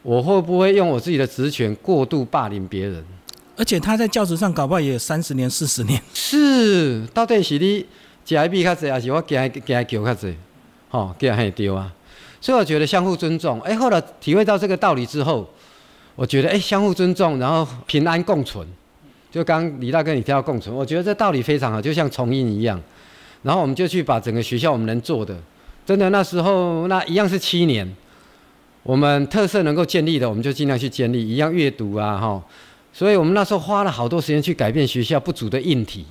[0.04, 3.04] 我会不会用我自己的职权过度霸凌别人？
[3.58, 6.02] 而且他在教职上搞不好也有三十年、四十年。
[6.14, 7.86] 是，到底是你
[8.26, 10.36] 加比较济，还是我加加叫较济？
[10.90, 11.92] 吼，加很丢啊！
[12.46, 13.60] 所以我觉得相互尊重。
[13.62, 15.50] 哎，后来体会到这个道理之后，
[16.16, 18.64] 我觉得哎，相互尊重，然后平安共存。
[19.32, 22.80] 就刚李大哥你提到共存，我觉得这道理非常好，就像重音一样。
[23.42, 25.36] 然后我们就去把整个学校我们能做的。
[25.88, 27.92] 真的那时候那一样是七年，
[28.84, 32.44] 我们特色能够建立的，我们就尽量去建立，一样阅读啊哈，
[32.94, 36.06] 所以我们那时候花了好多时间去改变学校不足的硬体，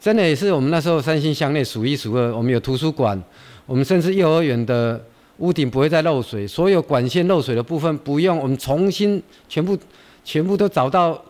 [0.00, 3.22] 真的也是我们那时候三星乡内数一数二，我们有图书馆，
[3.66, 4.98] 我们甚至幼儿园的
[5.38, 9.76] 屋顶不会再漏水，所有管线漏水的部分不用，我们重新全部
[10.24, 11.20] 全部都找到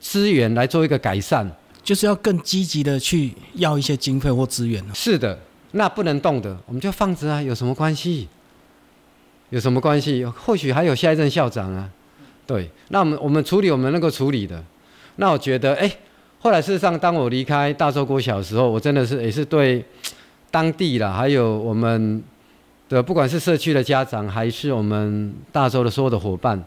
[0.00, 1.46] 资源来做一个改善，
[1.82, 5.38] 就是要更积极的去要一些经费或资源是的。
[5.72, 8.26] 那不能动的，我们就放着啊，有什么关系？
[9.50, 10.24] 有什么关系？
[10.24, 11.88] 或许还有下一任校长啊。
[12.46, 14.60] 对，那我们我们处理我们能够处理的。
[15.16, 15.88] 那我觉得，哎，
[16.40, 19.84] 后来事实上，当我离开大洲国小的时候，我真的是也是对
[20.50, 22.20] 当地啦，还有我们
[22.96, 26.62] 的不管是社区的家长，还是我们大洲的所有的伙伴，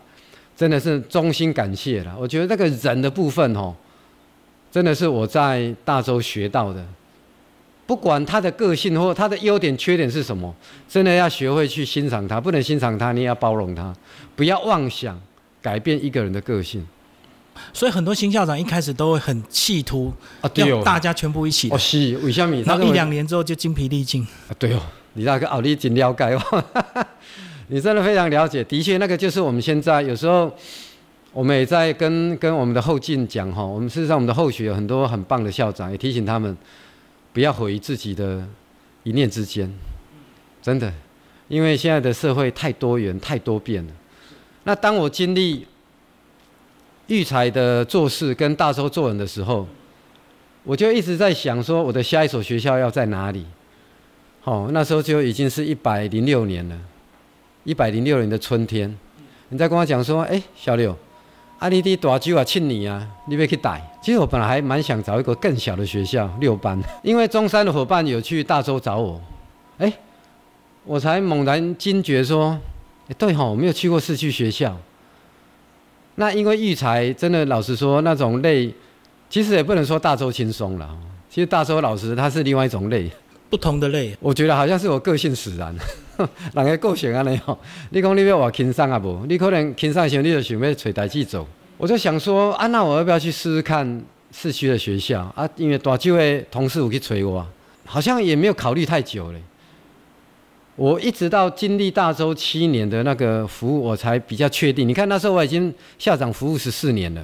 [0.56, 2.16] 真的是衷心感谢了。
[2.18, 3.76] 我觉得那个人的部分哦，
[4.72, 6.84] 真的是我在大洲学到的。
[7.86, 10.56] 不管他的个性或他的优点、缺点是什么，
[10.88, 12.40] 真的要学会去欣赏他。
[12.40, 13.94] 不能欣赏他，你也要包容他，
[14.38, 15.20] 不要妄想
[15.62, 16.88] 改变一个人的个性。
[17.74, 21.70] 所以很多新校长一开始都会很企图啊，要大家全部一起。
[21.72, 22.56] 哦，是为什么？
[22.62, 24.26] 然后一两年之后就精疲力尽。
[24.48, 24.82] 啊，对哦，
[25.14, 26.64] 李大哥，哦，你真了解哦，
[27.68, 28.64] 你真的非常了解。
[28.64, 30.52] 的确，那个就是我们现在有时候，
[31.32, 33.64] 我们也在跟跟我们的后进讲哈。
[33.64, 36.56] 我们事实上，我们的后学有很多很棒的校长，也提醒他们。
[37.32, 38.48] 不要毁于自己的
[39.02, 39.68] 一念之间，
[40.62, 40.94] 真的，
[41.48, 43.92] 因为现在的社会太多元、太多变了。
[44.66, 45.66] 那当我经历
[47.08, 49.68] 育才的做事跟大洲做人的时候，
[50.64, 53.44] 我就一直在想说，我的下一所学校要在哪里？
[54.46, 56.78] 好，那时候就已经是一百零六年了，
[57.64, 58.94] 一百零六年的春天。
[59.48, 60.94] 人家跟我讲说，哎，小刘，
[61.60, 63.82] 啊，你的大舅啊，庆你啊，你要去带。
[64.02, 69.22] 其实我本来还蛮想找一个更小的学校，六班， 因为中山的伙伴有去大洲找我，
[69.78, 69.94] 哎，
[70.84, 72.60] 我才猛然惊觉说，
[73.18, 74.78] 对哈，我没有去过市区学校。
[76.16, 78.74] 那因为育才真的，老实说，那种累，
[79.30, 81.00] 其实也不能说大洲轻松了。
[81.30, 83.10] 其实大洲老师他是另外一种累，
[83.54, 84.18] 不同的累。
[84.20, 85.72] 我觉得好像是我个性使然，
[86.56, 87.56] 人个个性安尼吼。
[87.92, 89.24] 你讲你要我轻松啊不？
[89.30, 91.48] 你可能轻松时你就想要找代志做。
[91.78, 95.48] 我就想说，啊，那我要不要去试试看市区的学校啊？
[95.56, 97.46] 因为大洲的同事有去催我，
[97.86, 99.40] 好像也没有考虑太久嘞。
[100.76, 104.88] 我一直到经历大洲七年的那个服务，我才比较确定。
[104.88, 107.24] 你看那时候我已经校长服务十四年了，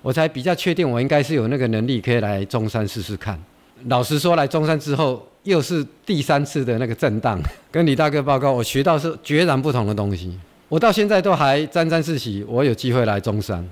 [0.00, 3.38] 我才比较确定我应该是有那个能力可以来中山试试看。
[3.86, 7.40] 老实说，来中山之后又是第三次的那个震荡。
[7.70, 10.38] 跟李大哥报告，我学到是截然不同的东西。
[10.68, 13.66] 我到现在都还沾沾自喜，我有机会来中山，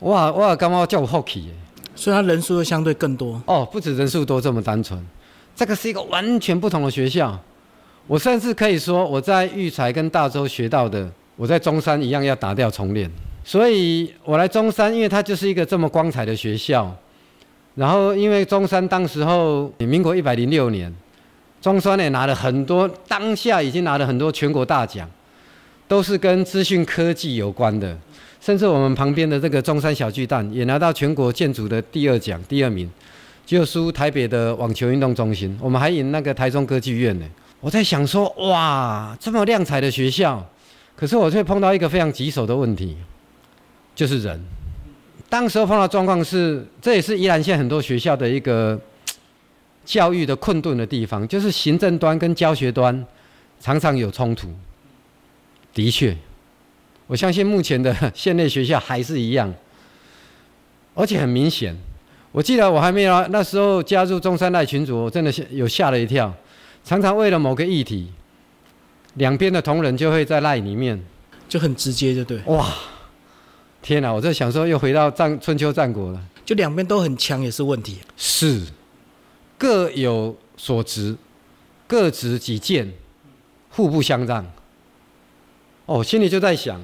[0.00, 1.48] 哇哇，刚刚叫我好奇，
[1.94, 3.40] 所以他人数又相对更多。
[3.46, 5.02] 哦，不止人数多这么单纯，
[5.54, 7.38] 这个是一个完全不同的学校。
[8.06, 13.10] 我甚至可以说，我在育才跟大洲学到的，我在中山一样要打掉重练。
[13.44, 16.94] 所以我来中山，因为它就是一个这么光彩的学校。
[17.74, 20.92] 然后因为中山当时候，民国一百零六年，
[21.62, 25.08] 中山也拿了很多，当下已经拿了很多全国大奖，
[25.86, 27.96] 都是跟资讯科技有关的。
[28.40, 32.90] 甚至我们旁边的这个中山小巨蛋也拿到全国建筑的第二奖，第二名，
[33.44, 35.56] 就输台北的网球运动中心。
[35.60, 37.26] 我们还赢那个台中歌剧院呢。
[37.60, 40.44] 我在想说，哇，这么亮彩的学校，
[40.96, 42.96] 可是我却碰到一个非常棘手的问题，
[43.94, 44.42] 就是人。
[45.30, 48.78] 当时候碰到状况是，这也是宜兰县很多学校的一个
[49.84, 53.06] 教育的困顿的地方，就是行政端跟教学端
[53.60, 54.48] 常常有冲突。
[55.72, 56.16] 的确，
[57.06, 59.54] 我相信目前的 县内学校还是一样，
[60.94, 61.76] 而且很明显。
[62.32, 66.32] 我记得我还没有那时候加入中山大群组，我真的有吓了一跳。
[66.84, 68.10] 常常为了某个议题，
[69.14, 71.00] 两边的同仁就会在赖里面，
[71.48, 72.38] 就很直接，就对。
[72.46, 72.66] 哇，
[73.82, 74.12] 天哪！
[74.12, 76.20] 我在想说，又回到战春秋战国了。
[76.44, 77.98] 就两边都很强，也是问题。
[78.16, 78.62] 是，
[79.56, 81.16] 各有所值，
[81.86, 82.92] 各执己见，
[83.70, 84.44] 互不相让。
[85.86, 86.80] 哦，心里就在想，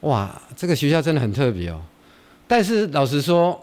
[0.00, 1.80] 哇，这个学校真的很特别哦。
[2.46, 3.58] 但是老实说，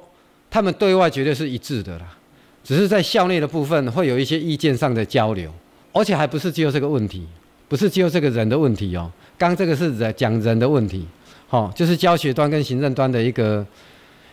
[0.50, 2.18] 他们对外绝对是一致的啦。
[2.64, 5.52] 只是在校内的部分会有一些意见上的交流，
[5.94, 7.26] 而且还不是只有这个问题，
[7.68, 9.12] 不是只有这个人的问题哦。
[9.38, 11.08] 刚这个是在讲人的问题，
[11.52, 13.66] 好，就是教学端跟行政端的一个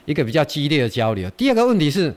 [0.04, 1.28] 一个比较激烈的交流。
[1.31, 2.14] 第二个问题是，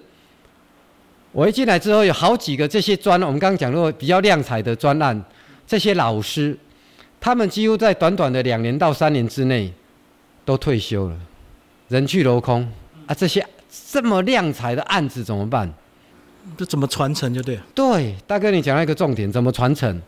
[1.31, 5.19] 我一进来之后有好几个这些专，我们刚刚讲过比较亮彩的专案，
[5.65, 6.55] 这些老师，
[7.19, 9.73] 他们几乎在短短的两年到三年之内
[10.45, 11.17] 都退休了，
[11.87, 12.71] 人去楼空
[13.07, 13.15] 啊！
[13.15, 13.43] 这些
[13.89, 15.73] 这么亮彩的案子怎么办？
[16.55, 17.63] 这怎么传承就对了。
[17.73, 19.99] 对，大哥，你讲到一个重点，怎么传承？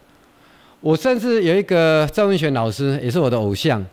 [0.82, 3.84] 我甚至有一个赵文选老师，也是我的偶像，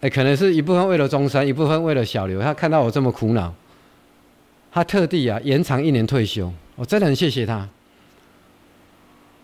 [0.00, 3.52] 哎，可能是一部分为了中山，一部分为了小刘，他看到我这么苦恼，
[4.70, 7.68] 他特地啊延长一年退休，我真的很谢谢他。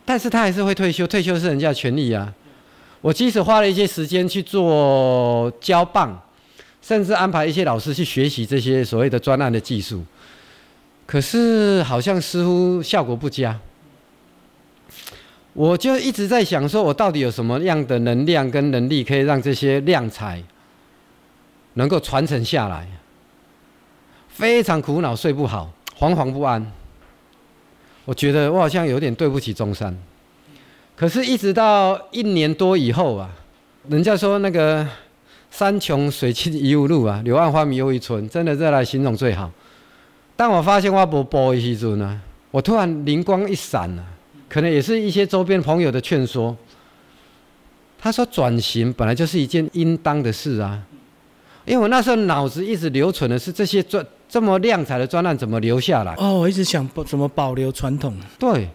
[0.05, 2.33] 但是他还是会退休，退休是人家的权利啊。
[3.01, 6.23] 我即使花了一些时间去做交棒，
[6.81, 10.05] 甚至安排一些老师去学习这些所谓的专案的技术。
[11.05, 13.59] 可是好像似乎效果不佳，
[15.55, 20.43] 我就一直在想，说我到底有什么样的能量跟能力，可以让这些亮才
[21.75, 22.87] 能够传承下来？
[24.29, 26.71] 非常苦恼，睡不好，惶惶不安。
[28.05, 29.97] 我觉得我好像有点对不起中山。
[30.97, 33.31] 可是，一直到一年多以后啊，
[33.89, 34.87] 人家说那个
[35.51, 39.51] “山穷水尽疑无路”啊，“柳暗花明又一村”，真的再来形容最好。
[40.37, 44.05] 当我发现我不播的时阵呢，我突然灵光一闪啊，
[44.55, 46.57] 可能也是一些周边朋友的劝说。
[47.99, 50.81] 他说转型本来就是一件应当的事啊，
[51.65, 56.15] 因为我那时候脑子一直留存的是这些专这么亮彩的专案怎么留下来。
[56.19, 58.17] 哦，我一直想怎么保留传统。
[58.39, 58.69] 对，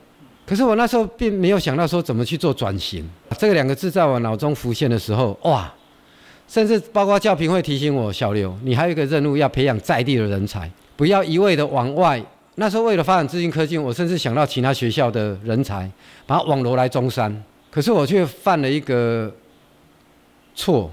[0.45, 3.09] 可是我那时候并没有想到说怎么去做转型。
[3.37, 5.73] 这个两个字在我脑中浮现的时候，哇！
[6.49, 10.69] 甚至包括教评会提醒我，小刘，你还有一个任务要培养在地的人才。
[10.97, 12.21] 不要一味的往外。
[12.59, 15.89] 那时候为了发展资讯科技，我甚至想到其他学校的人才，
[16.27, 17.43] 把他网罗来中山。
[17.71, 19.33] 可是我却犯了一个
[20.53, 20.91] 错，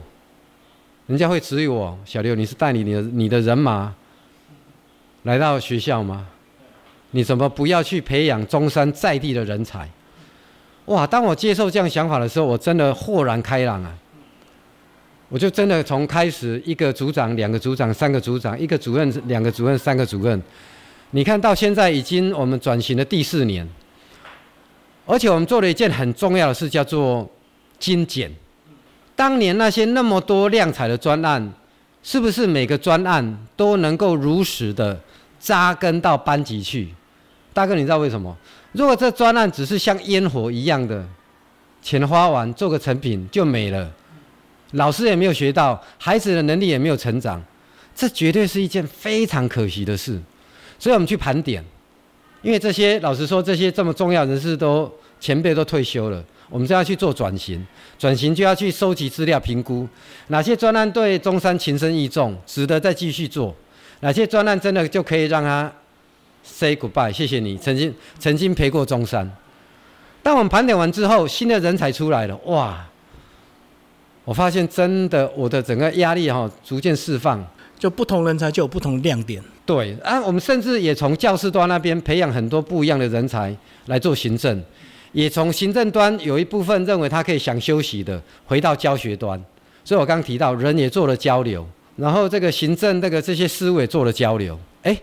[1.09, 3.93] 人家会质疑我：小刘，你是带领你的你的人马
[5.25, 6.29] 来到学校吗？
[7.11, 9.89] 你怎么不要去培养中山在地的人才？
[10.85, 11.05] 哇！
[11.05, 13.93] 当我接受这样想法的时候，我真的豁然开朗啊！
[15.29, 20.41] 我就真的从开始一个组长、两个组长、三个组长，一个主任、两个主任、三个主任，
[21.17, 23.67] 你看到现在已经我们转型的第四年，
[25.07, 27.27] 而且我们做了一件很重要的事，叫做
[27.79, 28.31] 精简。
[29.15, 31.51] 当年那些那么多亮彩的专案，
[32.03, 35.01] 是不是每个专案都能够如实的
[35.41, 36.91] 扎根到班级去？
[37.55, 38.37] 大哥，你知道为什么？
[38.73, 41.03] 如果这专案只是像烟火一样的，
[41.81, 43.91] 钱花完做个成品就没了，
[44.73, 47.43] 老师也没有学到，孩子的能力也没有成长，
[47.95, 50.21] 这绝对是一件非常可惜的事。
[50.79, 51.65] 所以我们去盘点，
[52.43, 57.67] 因为这些老实说，这些这么重要人士都前辈都退休了，我们就要去做转型，
[57.99, 59.89] 转型就要去收集资料、评估
[60.29, 63.55] 哪些专案对中山情深意重，值得再继续做，
[64.01, 65.73] 哪些专案真的就可以让他。
[66.49, 69.29] Say goodbye，谢谢你曾经曾经陪过中山。
[70.23, 72.87] 当我们盘点完之后，新的人才出来了，哇！
[74.25, 77.45] 我发现真的我的整个压力哈逐渐释放，
[77.79, 79.43] 就不同人才就有不同亮点。
[79.65, 84.63] 对啊，我们甚至也从教师端那边培养很多不一样的人才来做行政，
[85.13, 89.43] 也从行政端有一部分认为他可以想休息的回到教学端。
[89.85, 94.99] 所以我刚提到人也做了交流，然后这个行政这个这些思维做了交流，哎。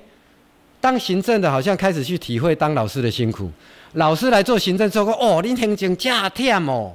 [0.81, 3.49] 当行政的，好像开始去体会当老师的辛苦。
[3.93, 6.91] 老师来做行政之后，哦，你听真假忝哦。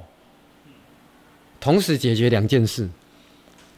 [1.59, 2.87] 同时解决两件事：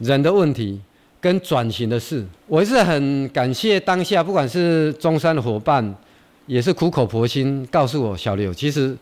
[0.00, 0.78] 人的问题
[1.22, 2.26] 跟转型的事。
[2.46, 5.94] 我是很感谢当下，不管是中山的伙伴，
[6.46, 8.94] 也是苦口婆心告诉我，小刘，其实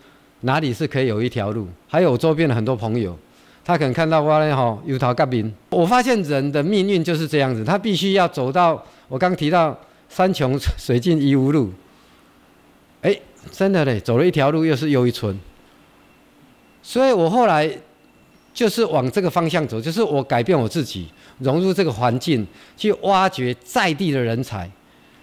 [0.43, 1.67] 哪里是可以有一条路。
[1.89, 3.19] 还有我周边的很多朋友，
[3.65, 5.53] 他可能看到我咧吼，油桃革命。
[5.71, 9.77] 我发现人的命运就是这样子，他必须要走到我刚提到。
[10.11, 11.73] 山穷水尽疑无路，
[13.03, 13.17] 哎，
[13.53, 15.39] 真的嘞，走了一条路又是又一村，
[16.83, 17.71] 所以我后来
[18.53, 21.09] 就是往这个方向走，就是我改变我自己，
[21.39, 24.71] 融入这个环境，去挖掘在地的人才。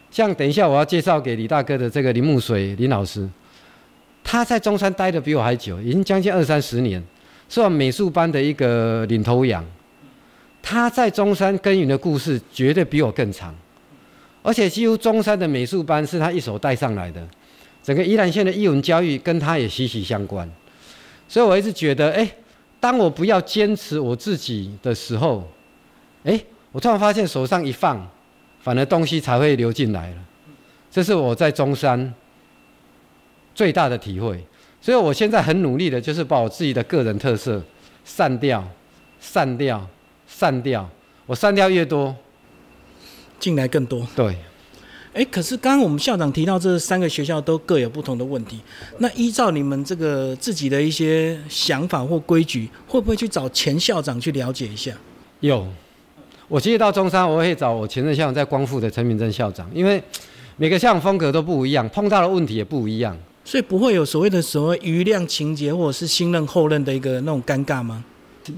[0.10, 3.28] 像等一下我要介绍给李大哥的这个林木水林老师，
[4.24, 7.04] 他在中山待的比我还久，已经将近二三十年，
[7.50, 9.64] 是我美术班的一个领头羊。
[10.62, 13.54] 他在中山耕耘的故事绝对比我更长。
[14.44, 17.22] 而且几乎中山的美术班是他一手带上来的，
[17.84, 20.50] 整个宜兰县的艺文教育跟他也息息相关，
[21.28, 22.30] 所以我一直觉得，哎，
[22.80, 25.48] 当我不要坚持我自己的时候，
[26.24, 26.40] 哎，
[26.72, 28.08] 我突然发现手上一放，
[28.62, 30.18] 反而东西才会流进来了。
[30.90, 32.14] 这是我在中山
[33.54, 34.46] 最大的体会，
[34.82, 37.62] 所以我现在很努力的，就是把我自己的个人特色
[38.04, 38.68] 散掉、
[39.20, 39.88] 散掉、
[40.28, 40.90] 散掉，
[41.26, 42.16] 我散掉越多。
[43.40, 44.36] 进来更多，对，
[45.18, 48.60] 哎，可是刚刚我们校长提到这三个学校都各有不同的问题，
[49.00, 54.92] 那依照你们这个自己的一些想法或规矩，会不会去找前校长去了解一下？
[55.40, 55.66] 有，
[56.48, 60.00] 我其实到中山，我会找我前任校长在光复的陈明珍校长，因为
[60.56, 68.06] 每个校长风格都不一样，碰到的问题也不一样，所以不会有所谓的所谓余量情节，或者是新任后任的一个那种尴尬吗？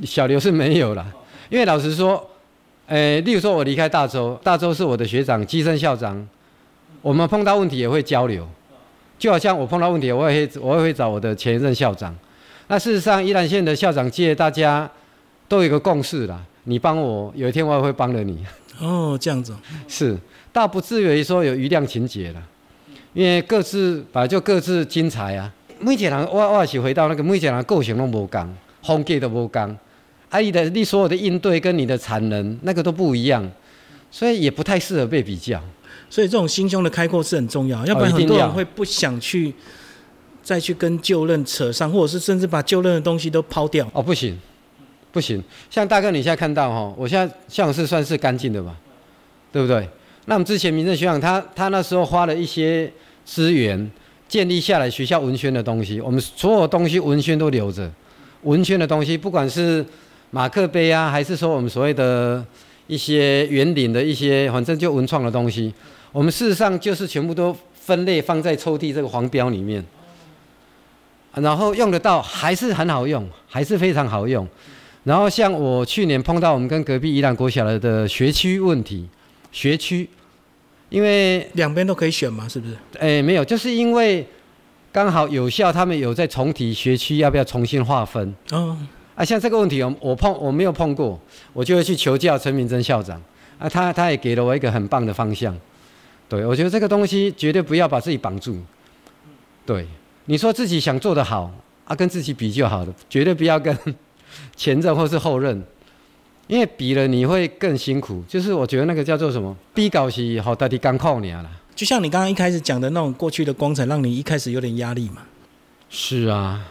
[0.03, 1.07] 小刘是没有了，
[1.49, 2.21] 因为老实说。
[2.87, 6.27] 诶，例如说，我离开大洲，大洲是我的学长，基生校长，
[7.01, 8.47] 我们碰到问题也会交流，
[9.17, 12.15] 就好像我碰到问题，我也会我也会找我的前任校长。
[12.67, 14.89] 那事实上，宜兰县的校长界大家
[15.47, 18.45] 都有一个共识啦，你帮我，有一天我也会帮了你。
[18.79, 19.55] 哦，这样子。
[19.87, 20.17] 是，
[20.53, 22.43] 倒不至于说有余量情节了，
[23.13, 25.51] 因为各自本来就各自精彩啊。
[25.79, 29.77] 每一个人，我我也是回到那个每一个人个性都无共，风格都无共。
[30.29, 33.49] 阿姨的，你所有的应对跟你的产能那个都不一样，
[34.11, 35.59] 所以也不太适合被比较。
[36.09, 39.53] 所以这种心胸的开阔是很重要，要不然很多人会不想去
[40.41, 43.89] 再去跟旧任扯上，或者是甚至把旧任的东西都抛掉。
[43.93, 44.37] 哦，不行，
[45.11, 45.43] 不行。
[45.69, 48.75] 像大哥你现在看到哈，我现在像是算是干净的吧，
[49.51, 49.87] 对不对？
[50.25, 52.91] 那我们之前民政学长他他那时候花了一些
[53.23, 53.91] 资源
[54.27, 57.89] 建立下来学校文宣的东西，我们所有东西文宣都留着，
[58.43, 59.85] 文宣的东西不管是。
[60.31, 62.45] 马克杯啊，还是说我们所谓的
[62.85, 65.73] 一些圆领的一些，反正就文创的东西，
[66.11, 69.83] 我们事实上就是全部都分类放在抽屉这个黄标里面，
[71.35, 74.47] 然后用得到，还是很好用，还是非常好用。
[75.03, 79.07] 然后像我去年碰到我们跟隔壁宜兰国小的的学区问题，
[79.51, 80.07] 学区，
[80.89, 82.75] 因为两边都可以选嘛，是不是？
[82.99, 84.27] 哎，没有，就是因为
[84.91, 88.35] 刚好有效，他们有在重提学区要不要重新划分。
[88.51, 88.77] 哦。
[89.15, 91.19] 啊，像这个问题，我我碰我没有碰过，
[91.53, 93.21] 我就会去求教陈明真校长。
[93.57, 95.55] 啊，他他也给了我一个很棒的方向。
[96.29, 98.57] 对，我觉得这个东西绝对不要把自己绑住。
[99.65, 99.85] 对，
[100.25, 101.51] 你说自己想做的好，
[101.85, 103.77] 啊，跟自己比就好了，绝对不要跟
[104.55, 105.61] 前任或是后任。
[106.47, 108.23] 因为比了你会更辛苦。
[108.27, 111.47] 就是我觉得那个叫做什么，比搞是好大的干靠你啦。
[111.75, 115.21] 就像你刚刚一开始讲的那种过去的光彩，让你一开始有点压力嘛。
[115.91, 116.65] 是啊，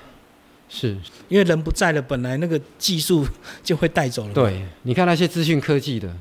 [0.69, 0.97] 是
[1.29, 3.25] 因为人不在了，本来那个技术
[3.63, 4.35] 就会带走了。
[4.35, 6.13] 对，你看那些资讯科技的，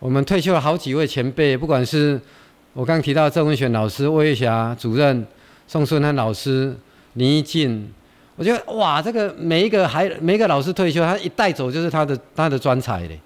[0.00, 2.20] 我们退休了好几位前辈，不管是
[2.76, 5.26] 我刚提到郑文选老师、魏月霞主任、
[5.66, 6.76] 宋顺汉老师、
[7.14, 7.90] 林一静，
[8.36, 13.18] 我觉得哇，这个每一个还每一个老师退休，他一带走就是他的他的专才嘞。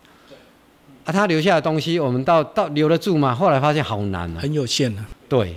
[1.04, 3.34] 啊，他留下的东西，我们到到留得住吗？
[3.34, 5.04] 后来发现好难啊，很有限啊。
[5.28, 5.56] 对，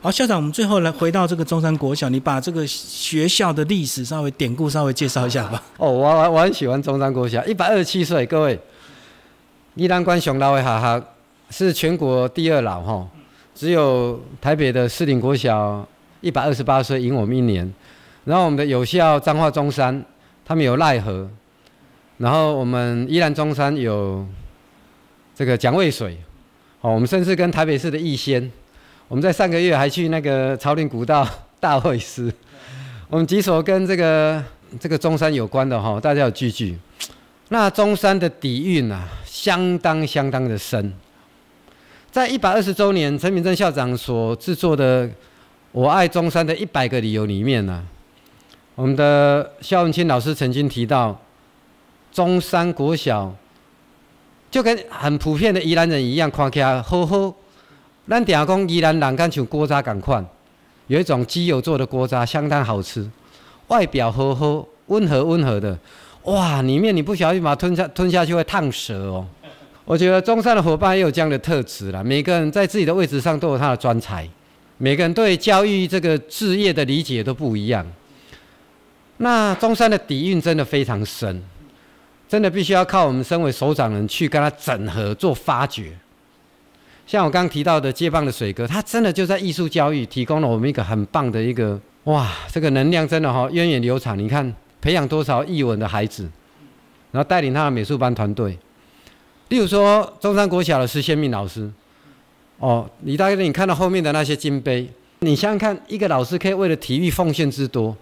[0.00, 5.60] 好，校长，我们最后来回到这个中山国小，你把这个学校的历史稍微典故稍微介绍一下吧。
[5.78, 8.56] 哦，我我我很喜欢中山国小，一百二十七岁，各位，
[9.74, 11.02] 宜兰关熊老的哈哈
[11.50, 13.08] 是全国第二老哈，
[13.56, 15.84] 只有台北的士林国小
[16.20, 17.68] 一百二十八岁，赢我们一年。
[18.24, 20.04] 然后我们的有效彰化中山，
[20.44, 21.28] 他们有奈何，
[22.18, 24.24] 然后我们宜兰中山有。
[25.38, 26.16] 这个蒋渭水，
[26.80, 28.50] 哦，我们甚至跟台北市的逸仙，
[29.06, 31.28] 我们在上个月还去那个朝林古道
[31.60, 32.32] 大会师，
[33.10, 34.42] 我们几所跟这个
[34.80, 36.78] 这个中山有关的哈，大家有聚聚。
[37.50, 40.90] 那中山的底蕴啊，相当相当的深。
[42.16, 45.06] 在一百二十周年，陈敏正校长所制作的
[45.70, 47.84] 《我爱中山的一百个理由》里面呢，
[48.74, 51.20] 我们的肖文清老师曾经提到，
[52.10, 53.30] 中山国小。
[54.50, 57.34] 就跟很普遍的宜兰人一样，看起来好好。
[58.08, 60.24] 咱定讲宜兰人敢像锅渣咁款，
[60.86, 63.06] 有一种鸡油做的锅渣相当好吃，
[63.66, 65.78] 外表好好，温和温和的，
[66.22, 69.26] 哇，里面你不小心把它吞下吞下去会烫舌哦。
[69.86, 74.28] 我觉得中山的伙伴也有这样的特质啦，每个人在自己的位置上都有他的专才，
[74.76, 77.86] 每个人对教育这个事业的理解都不一样。
[79.16, 81.42] 那中山的底蕴真的非常深。
[82.28, 85.96] 真的必须要靠我们身为首长人去跟他整合做发掘。
[87.06, 94.18] 像我刚提到的接棒的水哥，他真的就在艺术教育提供了我们一个很棒的一个哇，这个能量真的哈源远流长。
[94.18, 96.28] 你看培养多少艺文的孩子，
[97.12, 98.58] 然后带领他的美术班团队。
[99.48, 101.70] 例如说中山国小的施先明老师，
[102.58, 104.88] 哦，你大概你看到后面的那些金杯，
[105.20, 107.96] 你想想看，一个老师可以为了体育奉献之多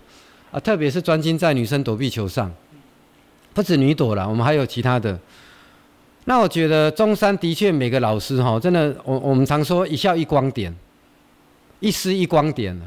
[0.50, 2.50] 啊，特别是专精在女生躲避球上。
[3.52, 5.18] 不止女朵了，我们还有其他的。
[6.24, 10.74] 那我觉得中山的确每个老师哈，真的，我我们常说一笑一光点，
[11.80, 12.80] 一师一光点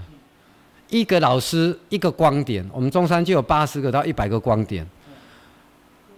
[0.89, 4.85] 一个老师一个光点，我们中山就有八十个到一百个光点。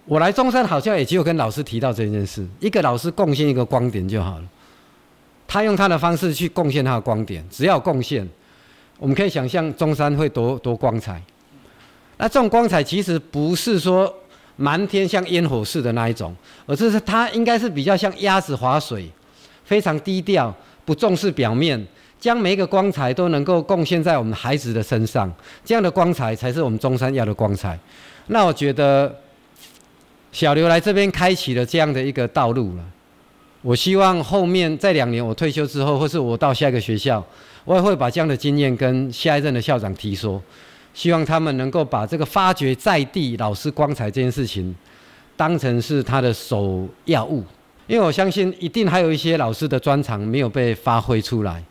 [0.09, 4.43] 我来中山好像也只有跟老师提到这件事，一个老师贡献一个光点就好了。
[5.47, 8.27] 他用他的方式去贡献他的光点，只要贡献，
[8.97, 11.21] 我们可以想象中山会多多光彩。
[12.17, 14.11] 那这种光彩其实不是说。
[14.61, 16.35] 满天像烟火似的那一种，
[16.65, 19.09] 而是它应该是比较像鸭子划水，
[19.63, 20.53] 非常低调，
[20.83, 21.81] 不重视表面，
[22.19, 25.31] 将每一个光彩都能够贡献在我们孩子的身上，
[25.63, 27.79] 这样的光彩才是我们中山要的光彩。
[28.27, 29.15] 那我觉得
[30.31, 32.83] 小刘来这边开启了这样的一个道路了。
[33.61, 37.25] 我希望后面在两年我退休之后，或是我到下一个学校，
[37.65, 40.41] 我也会把这样的经验跟下一任的校长提说。
[40.93, 44.75] 希望他们能够把这个发掘在地老师光彩这件事情，
[45.37, 47.43] 当成是他的首要务，
[47.87, 51.63] 因为我相信一定还有一些老师的专长没有被发挥出来，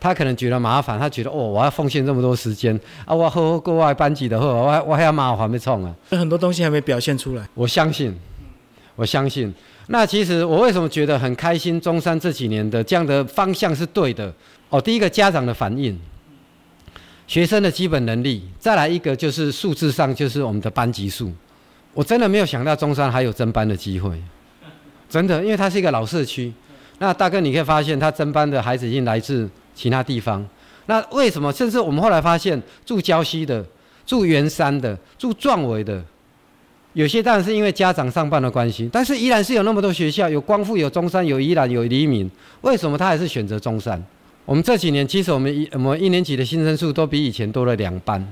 [0.00, 7.48] 他可能觉得麻烦，他觉得哦，我要奉献这么多时间啊，我和国外班级的，我我还要麻烦没冲啊，很多东西还没表现出来。
[7.54, 8.16] 我相信，
[8.96, 9.52] 我相信。
[9.88, 11.80] 那其实我为什么觉得很开心？
[11.80, 14.32] 中山这几年的这样的方向是对的。
[14.68, 15.98] 哦，第一个家长的反应。
[17.26, 21.30] 学生的基本能力，再来一个就是数字上，就是我们的班级数。
[21.92, 24.18] 我真的没有想到中山还有增班的机会，
[25.10, 26.52] 真的，因为它是一个老社区。
[26.98, 29.48] 那大哥，你可以发现，他增班的孩子已经来自
[29.78, 30.44] 其他地方。
[30.86, 31.52] 那为什么？
[31.52, 33.64] 甚至我们后来发现，住礁溪的、
[34.04, 36.02] 住圆山的、住壮围的，
[36.94, 42.28] 有些当然是因为家长上班的关系，但是依然是有那么多学校，有光复、有中山、有宜兰、有黎明，
[42.62, 44.02] 为什么他还是选择中山？
[44.44, 48.26] 我们这几年，其实我们一我们一年级的新生数都比以前多了两班。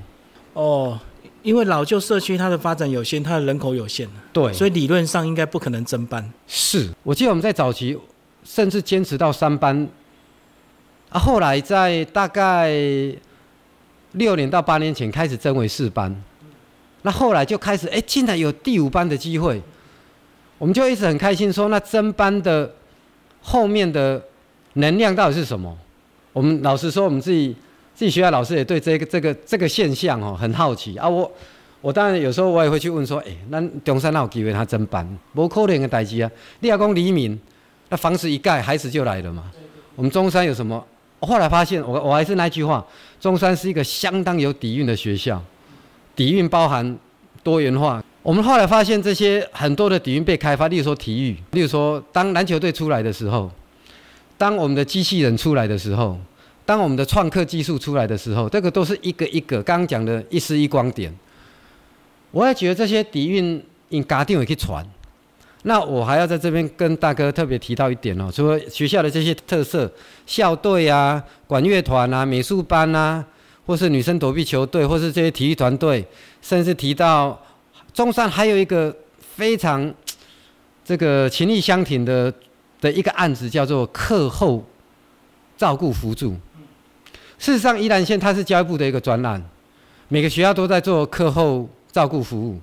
[0.53, 0.99] 哦，
[1.43, 6.27] 因为老旧社区它的发展有限，它的人口有限对，所以理论上应该不可能增班。
[6.47, 7.95] 是，我记得我们在早期
[8.43, 9.87] 甚至坚持到三班，
[11.09, 12.71] 啊，后来在大概
[14.13, 16.13] 六年到八年前开始增为四班，
[17.03, 19.61] 那后来就开始哎，竟然有第五班的机会，
[20.57, 22.73] 我们就一直很开心说，那增班的
[23.41, 24.21] 后面的
[24.73, 25.77] 能量到底是什么？
[26.33, 27.55] 我们老实说，我们自己
[27.95, 31.07] 自己学校老师也对这个这个这个现象哦很好奇啊。
[31.07, 31.31] 我
[31.79, 35.07] 我当然有时候我也会去问说，哎、那中山哪有机会他增班？
[35.35, 36.29] 无可能的代志啊！
[36.59, 37.39] 你要讲黎明，
[37.89, 39.49] 那房子一盖，孩子就来了嘛。
[39.95, 40.85] 我们中山有什么？
[41.27, 42.83] 后来发现，我我还是那句话，
[43.19, 45.39] 中山是一个相当有底蕴的学校，
[46.15, 46.97] 底蕴包含
[47.43, 48.03] 多元化。
[48.23, 53.51] 我们后来发现，这些很多的底蕴被开发，例如说体育，例如说当篮球队出来的时候，
[54.37, 56.17] 当我们的机器人出来的时候，
[56.65, 61.13] 当我们的创客技术出来的时候，这个都是一个一个刚刚讲的一丝一光点。
[62.31, 64.85] 我也觉得这些底蕴应家长也去传。
[65.67, 69.91] 那我还要在这边跟大哥特别提到一点哦，除了学校的这些特色，
[70.25, 73.23] 校队啊、管乐团啊、美术班啊，
[73.65, 76.07] 或是女生躲避球队，或是这些体育团队，
[76.41, 77.37] 甚至提到
[77.93, 79.93] 中山还有一个非常
[80.85, 82.33] 这个情义相挺的
[82.79, 84.63] 的一个案子，叫做课后
[85.57, 86.33] 照顾辅助。
[87.37, 89.43] 事实上，宜兰县它是教育部的一个专案，
[90.07, 92.57] 每个学校都在做课后照顾服务。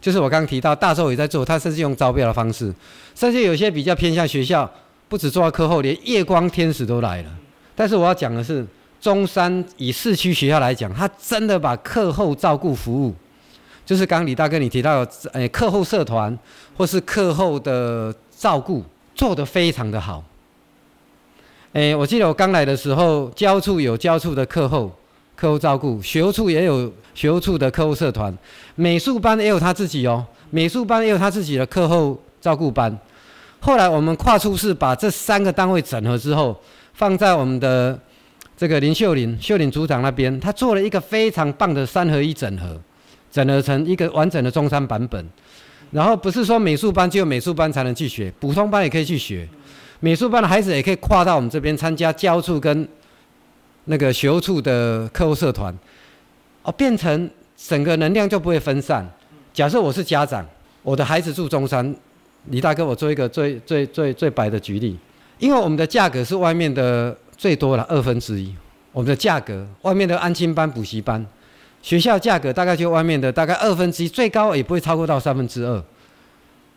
[0.00, 2.72] 就是我刚刚提到，大洲也在做，它甚至用招标的方式，
[3.14, 4.70] 甚至有些比较偏向学校，
[5.08, 7.30] 不止做到课后，连夜光天使都来了。
[7.74, 8.64] 但是我要讲的是，
[9.00, 13.14] 中山以市区学校来讲，他真的把课后照顾服务，
[13.84, 16.36] 就是刚刚李大哥你提到，诶，课后社团
[16.76, 18.84] 或是课后的照顾
[19.14, 20.24] 做得非常的好。
[21.72, 24.90] 诶，我记得我刚来的时候，教处有教处的课后
[25.36, 28.36] 客户照顾，学务处也有学务处的客户社团，
[28.74, 32.98] 美术班也有他自己哦，美术班也有他自己的课后照顾班。
[33.60, 36.58] 后来我们跨处室把这三个单位整合之后，
[36.94, 37.98] 放在我们的
[38.56, 42.80] 这个林秀玲秀玲组长那边，他做了一个非常棒的三合一整合，
[43.30, 45.28] 整合成一个完整的中山版本。
[45.90, 49.48] 然后不是说美术班只有美术班才能去学，普通班也可以去学。
[50.00, 52.86] 美术班的孩子也可以跨到我们这边参加教处跟
[53.86, 55.76] 那个学务处的客户社团，
[56.62, 59.08] 哦，变成整个能量就不会分散。
[59.52, 60.46] 假设我是家长，
[60.82, 61.94] 我的孩子住中山，
[62.46, 64.96] 李大哥，我做一个最最最最白的举例，
[65.38, 68.54] 因为我们的价格是外面的最多了二分之一，
[68.92, 71.24] 我们的价格外面的安亲班、补习班，
[71.80, 75.82] 学校价格大概就外面的大概二分之一，最高也不会超过到三分之二，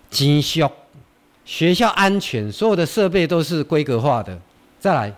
[0.10, 0.72] 紧缩。
[1.46, 4.40] 学校安全，所有的设备都是规格化的。
[4.80, 5.12] 再来，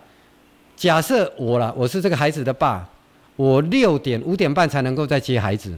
[0.82, 2.84] 假设我了，我是这个孩子的爸，
[3.36, 5.72] 我六点五点半才能够再接孩子，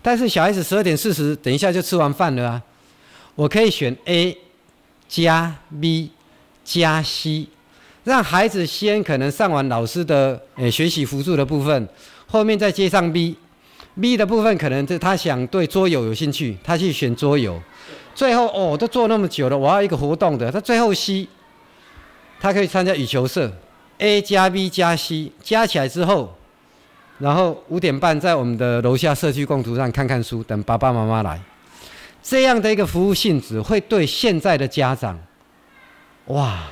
[0.00, 2.62] 但是小孩子十二点四十，等一下就吃完饭了啊，
[3.34, 4.38] 我可以选 A
[5.08, 6.12] 加 B
[6.62, 7.48] 加 C，
[8.04, 11.88] 让孩子先可能上完老师的诶学习辅助的部分，
[12.28, 17.60] 后面再接上 B，B 的部分可能是他想对桌游有兴趣，他去选桌游。
[18.14, 20.52] 最后哦，都做那么久了，我要一个活动的。
[20.52, 21.26] 他最后 C，
[22.38, 23.52] 他可以参加羽球社
[23.98, 26.34] ，A 加 B 加 C 加起来之后，
[27.18, 31.40] 然后五点半在我们的楼下社区共图上看看书，等爸爸妈妈来。
[32.22, 35.18] 这样的一个服务性质，会对现在的家长，
[36.26, 36.64] 哇，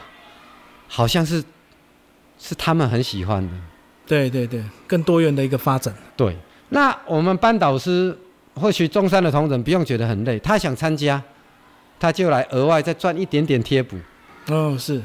[0.88, 1.42] 好像是
[2.38, 3.52] 是他们很喜欢的。
[4.06, 5.94] 对对对，更多元的一个发展。
[6.16, 6.36] 对，
[6.68, 8.16] 那我们班导师
[8.54, 11.22] 或许中山的同仁不用觉得很累，他想参加。
[11.98, 13.96] 他就来额外再赚一点点贴补。
[14.48, 15.00] 哦，是。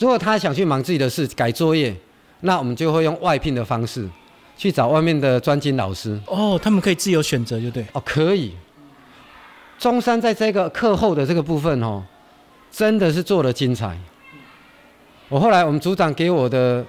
[0.00, 1.94] 如果他想去忙自己的事，改作业，
[2.40, 4.08] 那我们就会用外聘的方式，
[4.56, 6.18] 去找外面的专精老师。
[6.26, 7.84] 哦，他们可以自由选择，就对。
[7.92, 8.56] 哦，可以。
[9.78, 12.02] 中山在这个课后的这个部分哦，
[12.70, 13.94] 真的是做的精彩。
[15.28, 16.82] 我后来我们组长给我的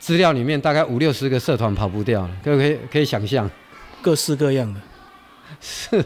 [0.00, 3.48] 资料里面，大概五六十个社团跑不掉了，各位可以可以想象，
[4.02, 4.80] 各式各样的。
[5.60, 6.04] 是。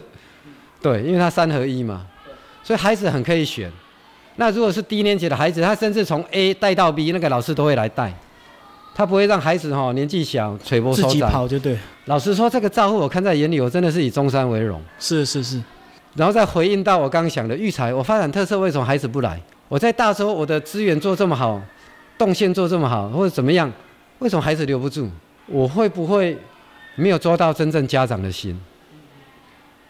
[0.82, 2.06] 对，因为它三合一嘛，
[2.62, 3.72] 所以孩子很可以选。
[4.36, 8.12] 那如果是低年级的孩子，他甚至从 A 带到 B，那个老师都会来带，
[8.94, 11.76] 他不会让孩子哈年纪小垂波自己跑就对。
[12.06, 14.80] 老实说，这个照顾我看在眼里，我真的是以中山为荣。
[14.98, 15.62] 是是是。
[16.14, 19.40] 然后再回应到我刚刚讲的育才，我发展特色为什么孩子不来？
[19.68, 21.60] 我在大洲我的资源做这么好，
[22.18, 23.72] 动线做这么好，或者怎么样，
[24.18, 25.08] 为什么孩子留不住？
[25.46, 26.36] 我会不会
[26.94, 28.58] 没有抓到真正家长的心？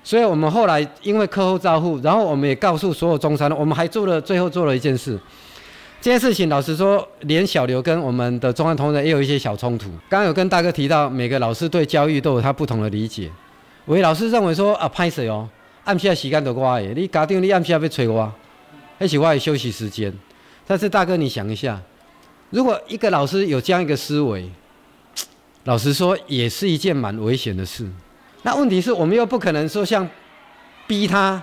[0.04, 5.18] 所以我们后来因为课后照护，然后我们也告诉所有中山，我们还做了最后做了一件事。
[6.00, 9.88] 这件事情老实说，连小刘跟我们的中山同仁也有一些小冲突。
[10.08, 13.30] 刚刚有跟大哥提到，每个老师对教育都有他不同的理解。
[13.86, 15.48] 有的老师认为说啊，拍摄哦，
[15.84, 18.32] 暗下时间都我的，你家长你暗下要催我，
[18.98, 20.12] 那是我的休息时间。
[20.66, 21.80] 但是大哥你想一下，
[22.50, 24.50] 如果一个老师有这样一个思维，
[25.62, 27.88] 老实说也是一件蛮危险的事。
[28.42, 30.08] 那问题是我们又不可能说像
[30.86, 31.40] 逼他，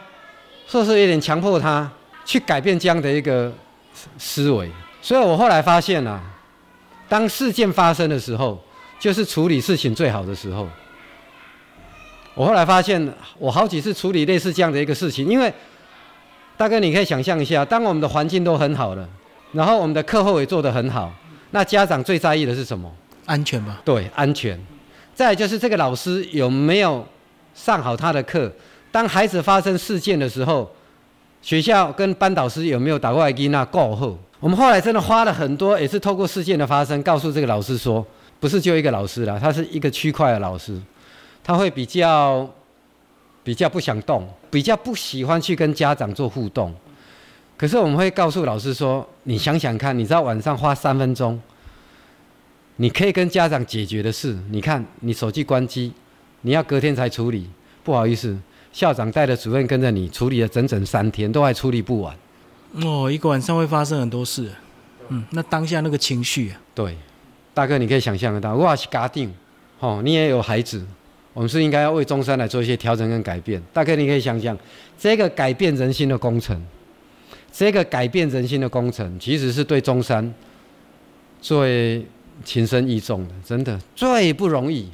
[0.67, 1.89] 说是有点强迫他
[2.25, 3.51] 去改变这样的一个
[4.17, 4.69] 思维，
[5.01, 6.21] 所以我后来发现啊，
[7.07, 8.61] 当事件发生的时候，
[8.99, 10.67] 就是处理事情最好的时候。
[12.35, 15.51] 我后来发现，我好几次处理类似这样的一个事情，因为
[16.55, 19.07] 大哥你可以想象一下，当我们的环境都很好了，
[19.53, 21.11] 然后我们的课后也做得很好，
[21.51, 22.89] 那家长最在意的是什么？
[23.25, 23.81] 安全吧。
[23.83, 24.59] 对，安全。
[25.19, 27.05] 再就是这个老师有没有
[27.53, 28.49] 上好他的课？
[28.89, 30.71] 当孩子发生事件的时候，
[31.41, 34.17] 学校跟班导师有没有打过来给那告后？
[34.39, 38.05] 我们后来真的花了很多，也是透过事件的发生，告诉这个老师说，
[38.39, 40.81] 不是就一个老师了，他是一个区块的老师，
[41.43, 42.49] 他会比较
[43.43, 46.73] 比较不想动，比较不喜欢去跟家长做互动。
[47.57, 51.37] 可是我们会告诉老师说，你想想看，你知道晚上花三分钟，
[52.81, 55.91] 你可以跟家长解决的事，你看你手机关机，
[56.43, 57.45] 你要隔天才处理，
[57.83, 58.37] 不好意思，
[58.71, 62.15] 校长带着主任跟着你处理了整整三天，都还处理不完。
[62.81, 64.49] 哦，一个晚上会发生很多事。
[65.09, 66.95] 嗯，那当下那个情绪啊，对，
[67.53, 69.33] 大哥，你可以想象得到，我是家长，
[69.79, 70.81] 哦，你也有孩子，
[71.33, 73.61] 我们是应该要为中山来做一些调整跟改变。
[73.73, 74.57] 大哥，你可以想象，
[74.97, 76.65] 这个改变人心的工程，
[77.51, 80.33] 这个改变人心的工程，其实是对中山
[81.41, 82.05] 最
[82.43, 84.89] 情深意重的，真的最不容易。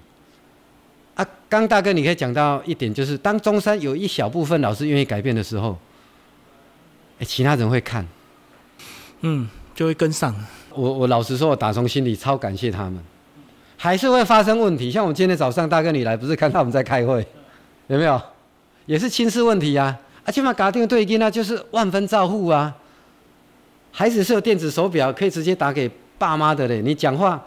[1.16, 5.78] 啊，刚大哥，你可以讲到一点，就是当中山有一小部分老师愿意改变的时候。
[7.18, 8.06] 哎，其他人会看，
[9.22, 10.36] 嗯，就会跟上。
[10.74, 13.00] 我我老实说，我打从心里超感谢他们。
[13.78, 17.26] 还是会发生问题，像我们今天早上大哥你来，不是看到我们在开会，
[17.88, 18.22] 有没有？
[18.86, 19.98] 也是亲事问题啊。
[20.26, 22.76] 啊，起码搞定对应那就是万分照护啊。
[23.92, 26.82] 孩子是有电子手表，可以直接打给爸妈的嘞。
[26.82, 27.42] 你讲话，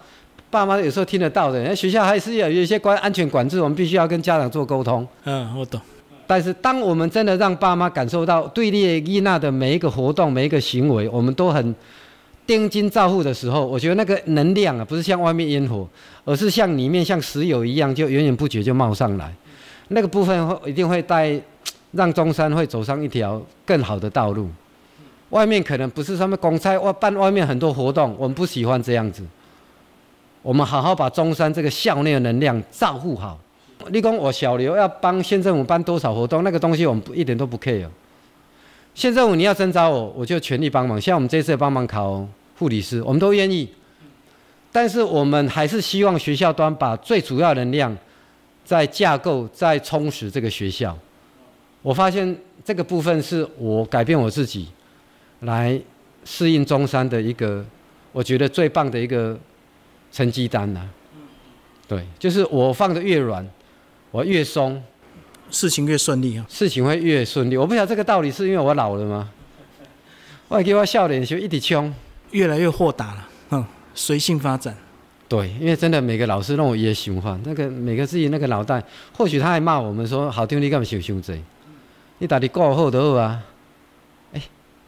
[0.51, 1.63] 爸妈有时候听得到的。
[1.63, 5.07] 那学校还是有有一些关安全管制，我们必须要跟家长做沟通。
[5.25, 5.81] 嗯，我懂。
[6.27, 11.75] 但是，当我们真的让爸妈感受到对列伊娜的每一个活动、每一个行为，我们都很
[12.47, 15.89] 盯紧照护的时候，我觉得那个能量啊，不是像外面烟火，
[16.27, 19.33] 而是像里面像石油一样，就源源不绝就冒上来。
[19.89, 21.41] 那个部分会一定会带
[21.93, 24.47] 让中山会走上一条更好的道路。
[25.31, 29.23] 外面可能不是他们公差外办外面很多活动，我们不喜欢这样子。
[30.43, 33.39] 我们好好把中山这个校内的能量照顾好。
[33.91, 37.87] 你讲我小刘要帮县政府办多少活动，那个东西我们一点都不 care。
[38.95, 41.01] 县政府你要征召我，我就全力帮忙。
[41.01, 42.27] 像我们这次帮忙考
[42.59, 43.69] 护理师，我们都愿意。
[44.73, 47.97] 但是我们还是希望学校端把最主要能量
[48.65, 50.97] 在架构、在充实这个学校。
[51.83, 54.69] 我发现这个部分是我改变我自己，
[55.41, 55.81] 来
[56.25, 57.65] 适应中山的一个，
[58.13, 59.39] 我觉得最棒的一个
[60.13, 60.89] 成绩单呐。
[61.87, 63.47] 对，就是我放的越软。
[64.11, 64.83] 我越松，
[65.51, 66.47] 事情越顺利啊！
[66.49, 67.59] 事情会越顺利。
[67.59, 69.31] 我不晓得这个道理是因为我老了吗？
[70.49, 71.95] 我给我笑脸就一直冲，
[72.31, 73.29] 越来越豁达了。
[73.51, 74.75] 嗯，随性发展。
[75.29, 78.83] 对，因为真的每个老师让我也喜欢那个每个自己那个脑袋，
[79.13, 81.39] 或许他还骂我们说：“好听你干嘛想想这？
[82.17, 83.45] 你到底过后的好啊？”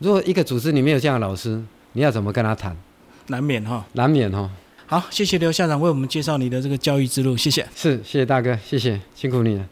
[0.01, 2.76] 哎，如果一个组织里面有这样的老师，你要怎么跟他谈？
[3.28, 4.51] 难免哈，难免哈。
[4.86, 7.66] 好，谢谢刘校长为我们介绍你的这个教育之路，谢谢。
[7.76, 9.66] 是，谢谢大哥，谢谢，辛苦你了。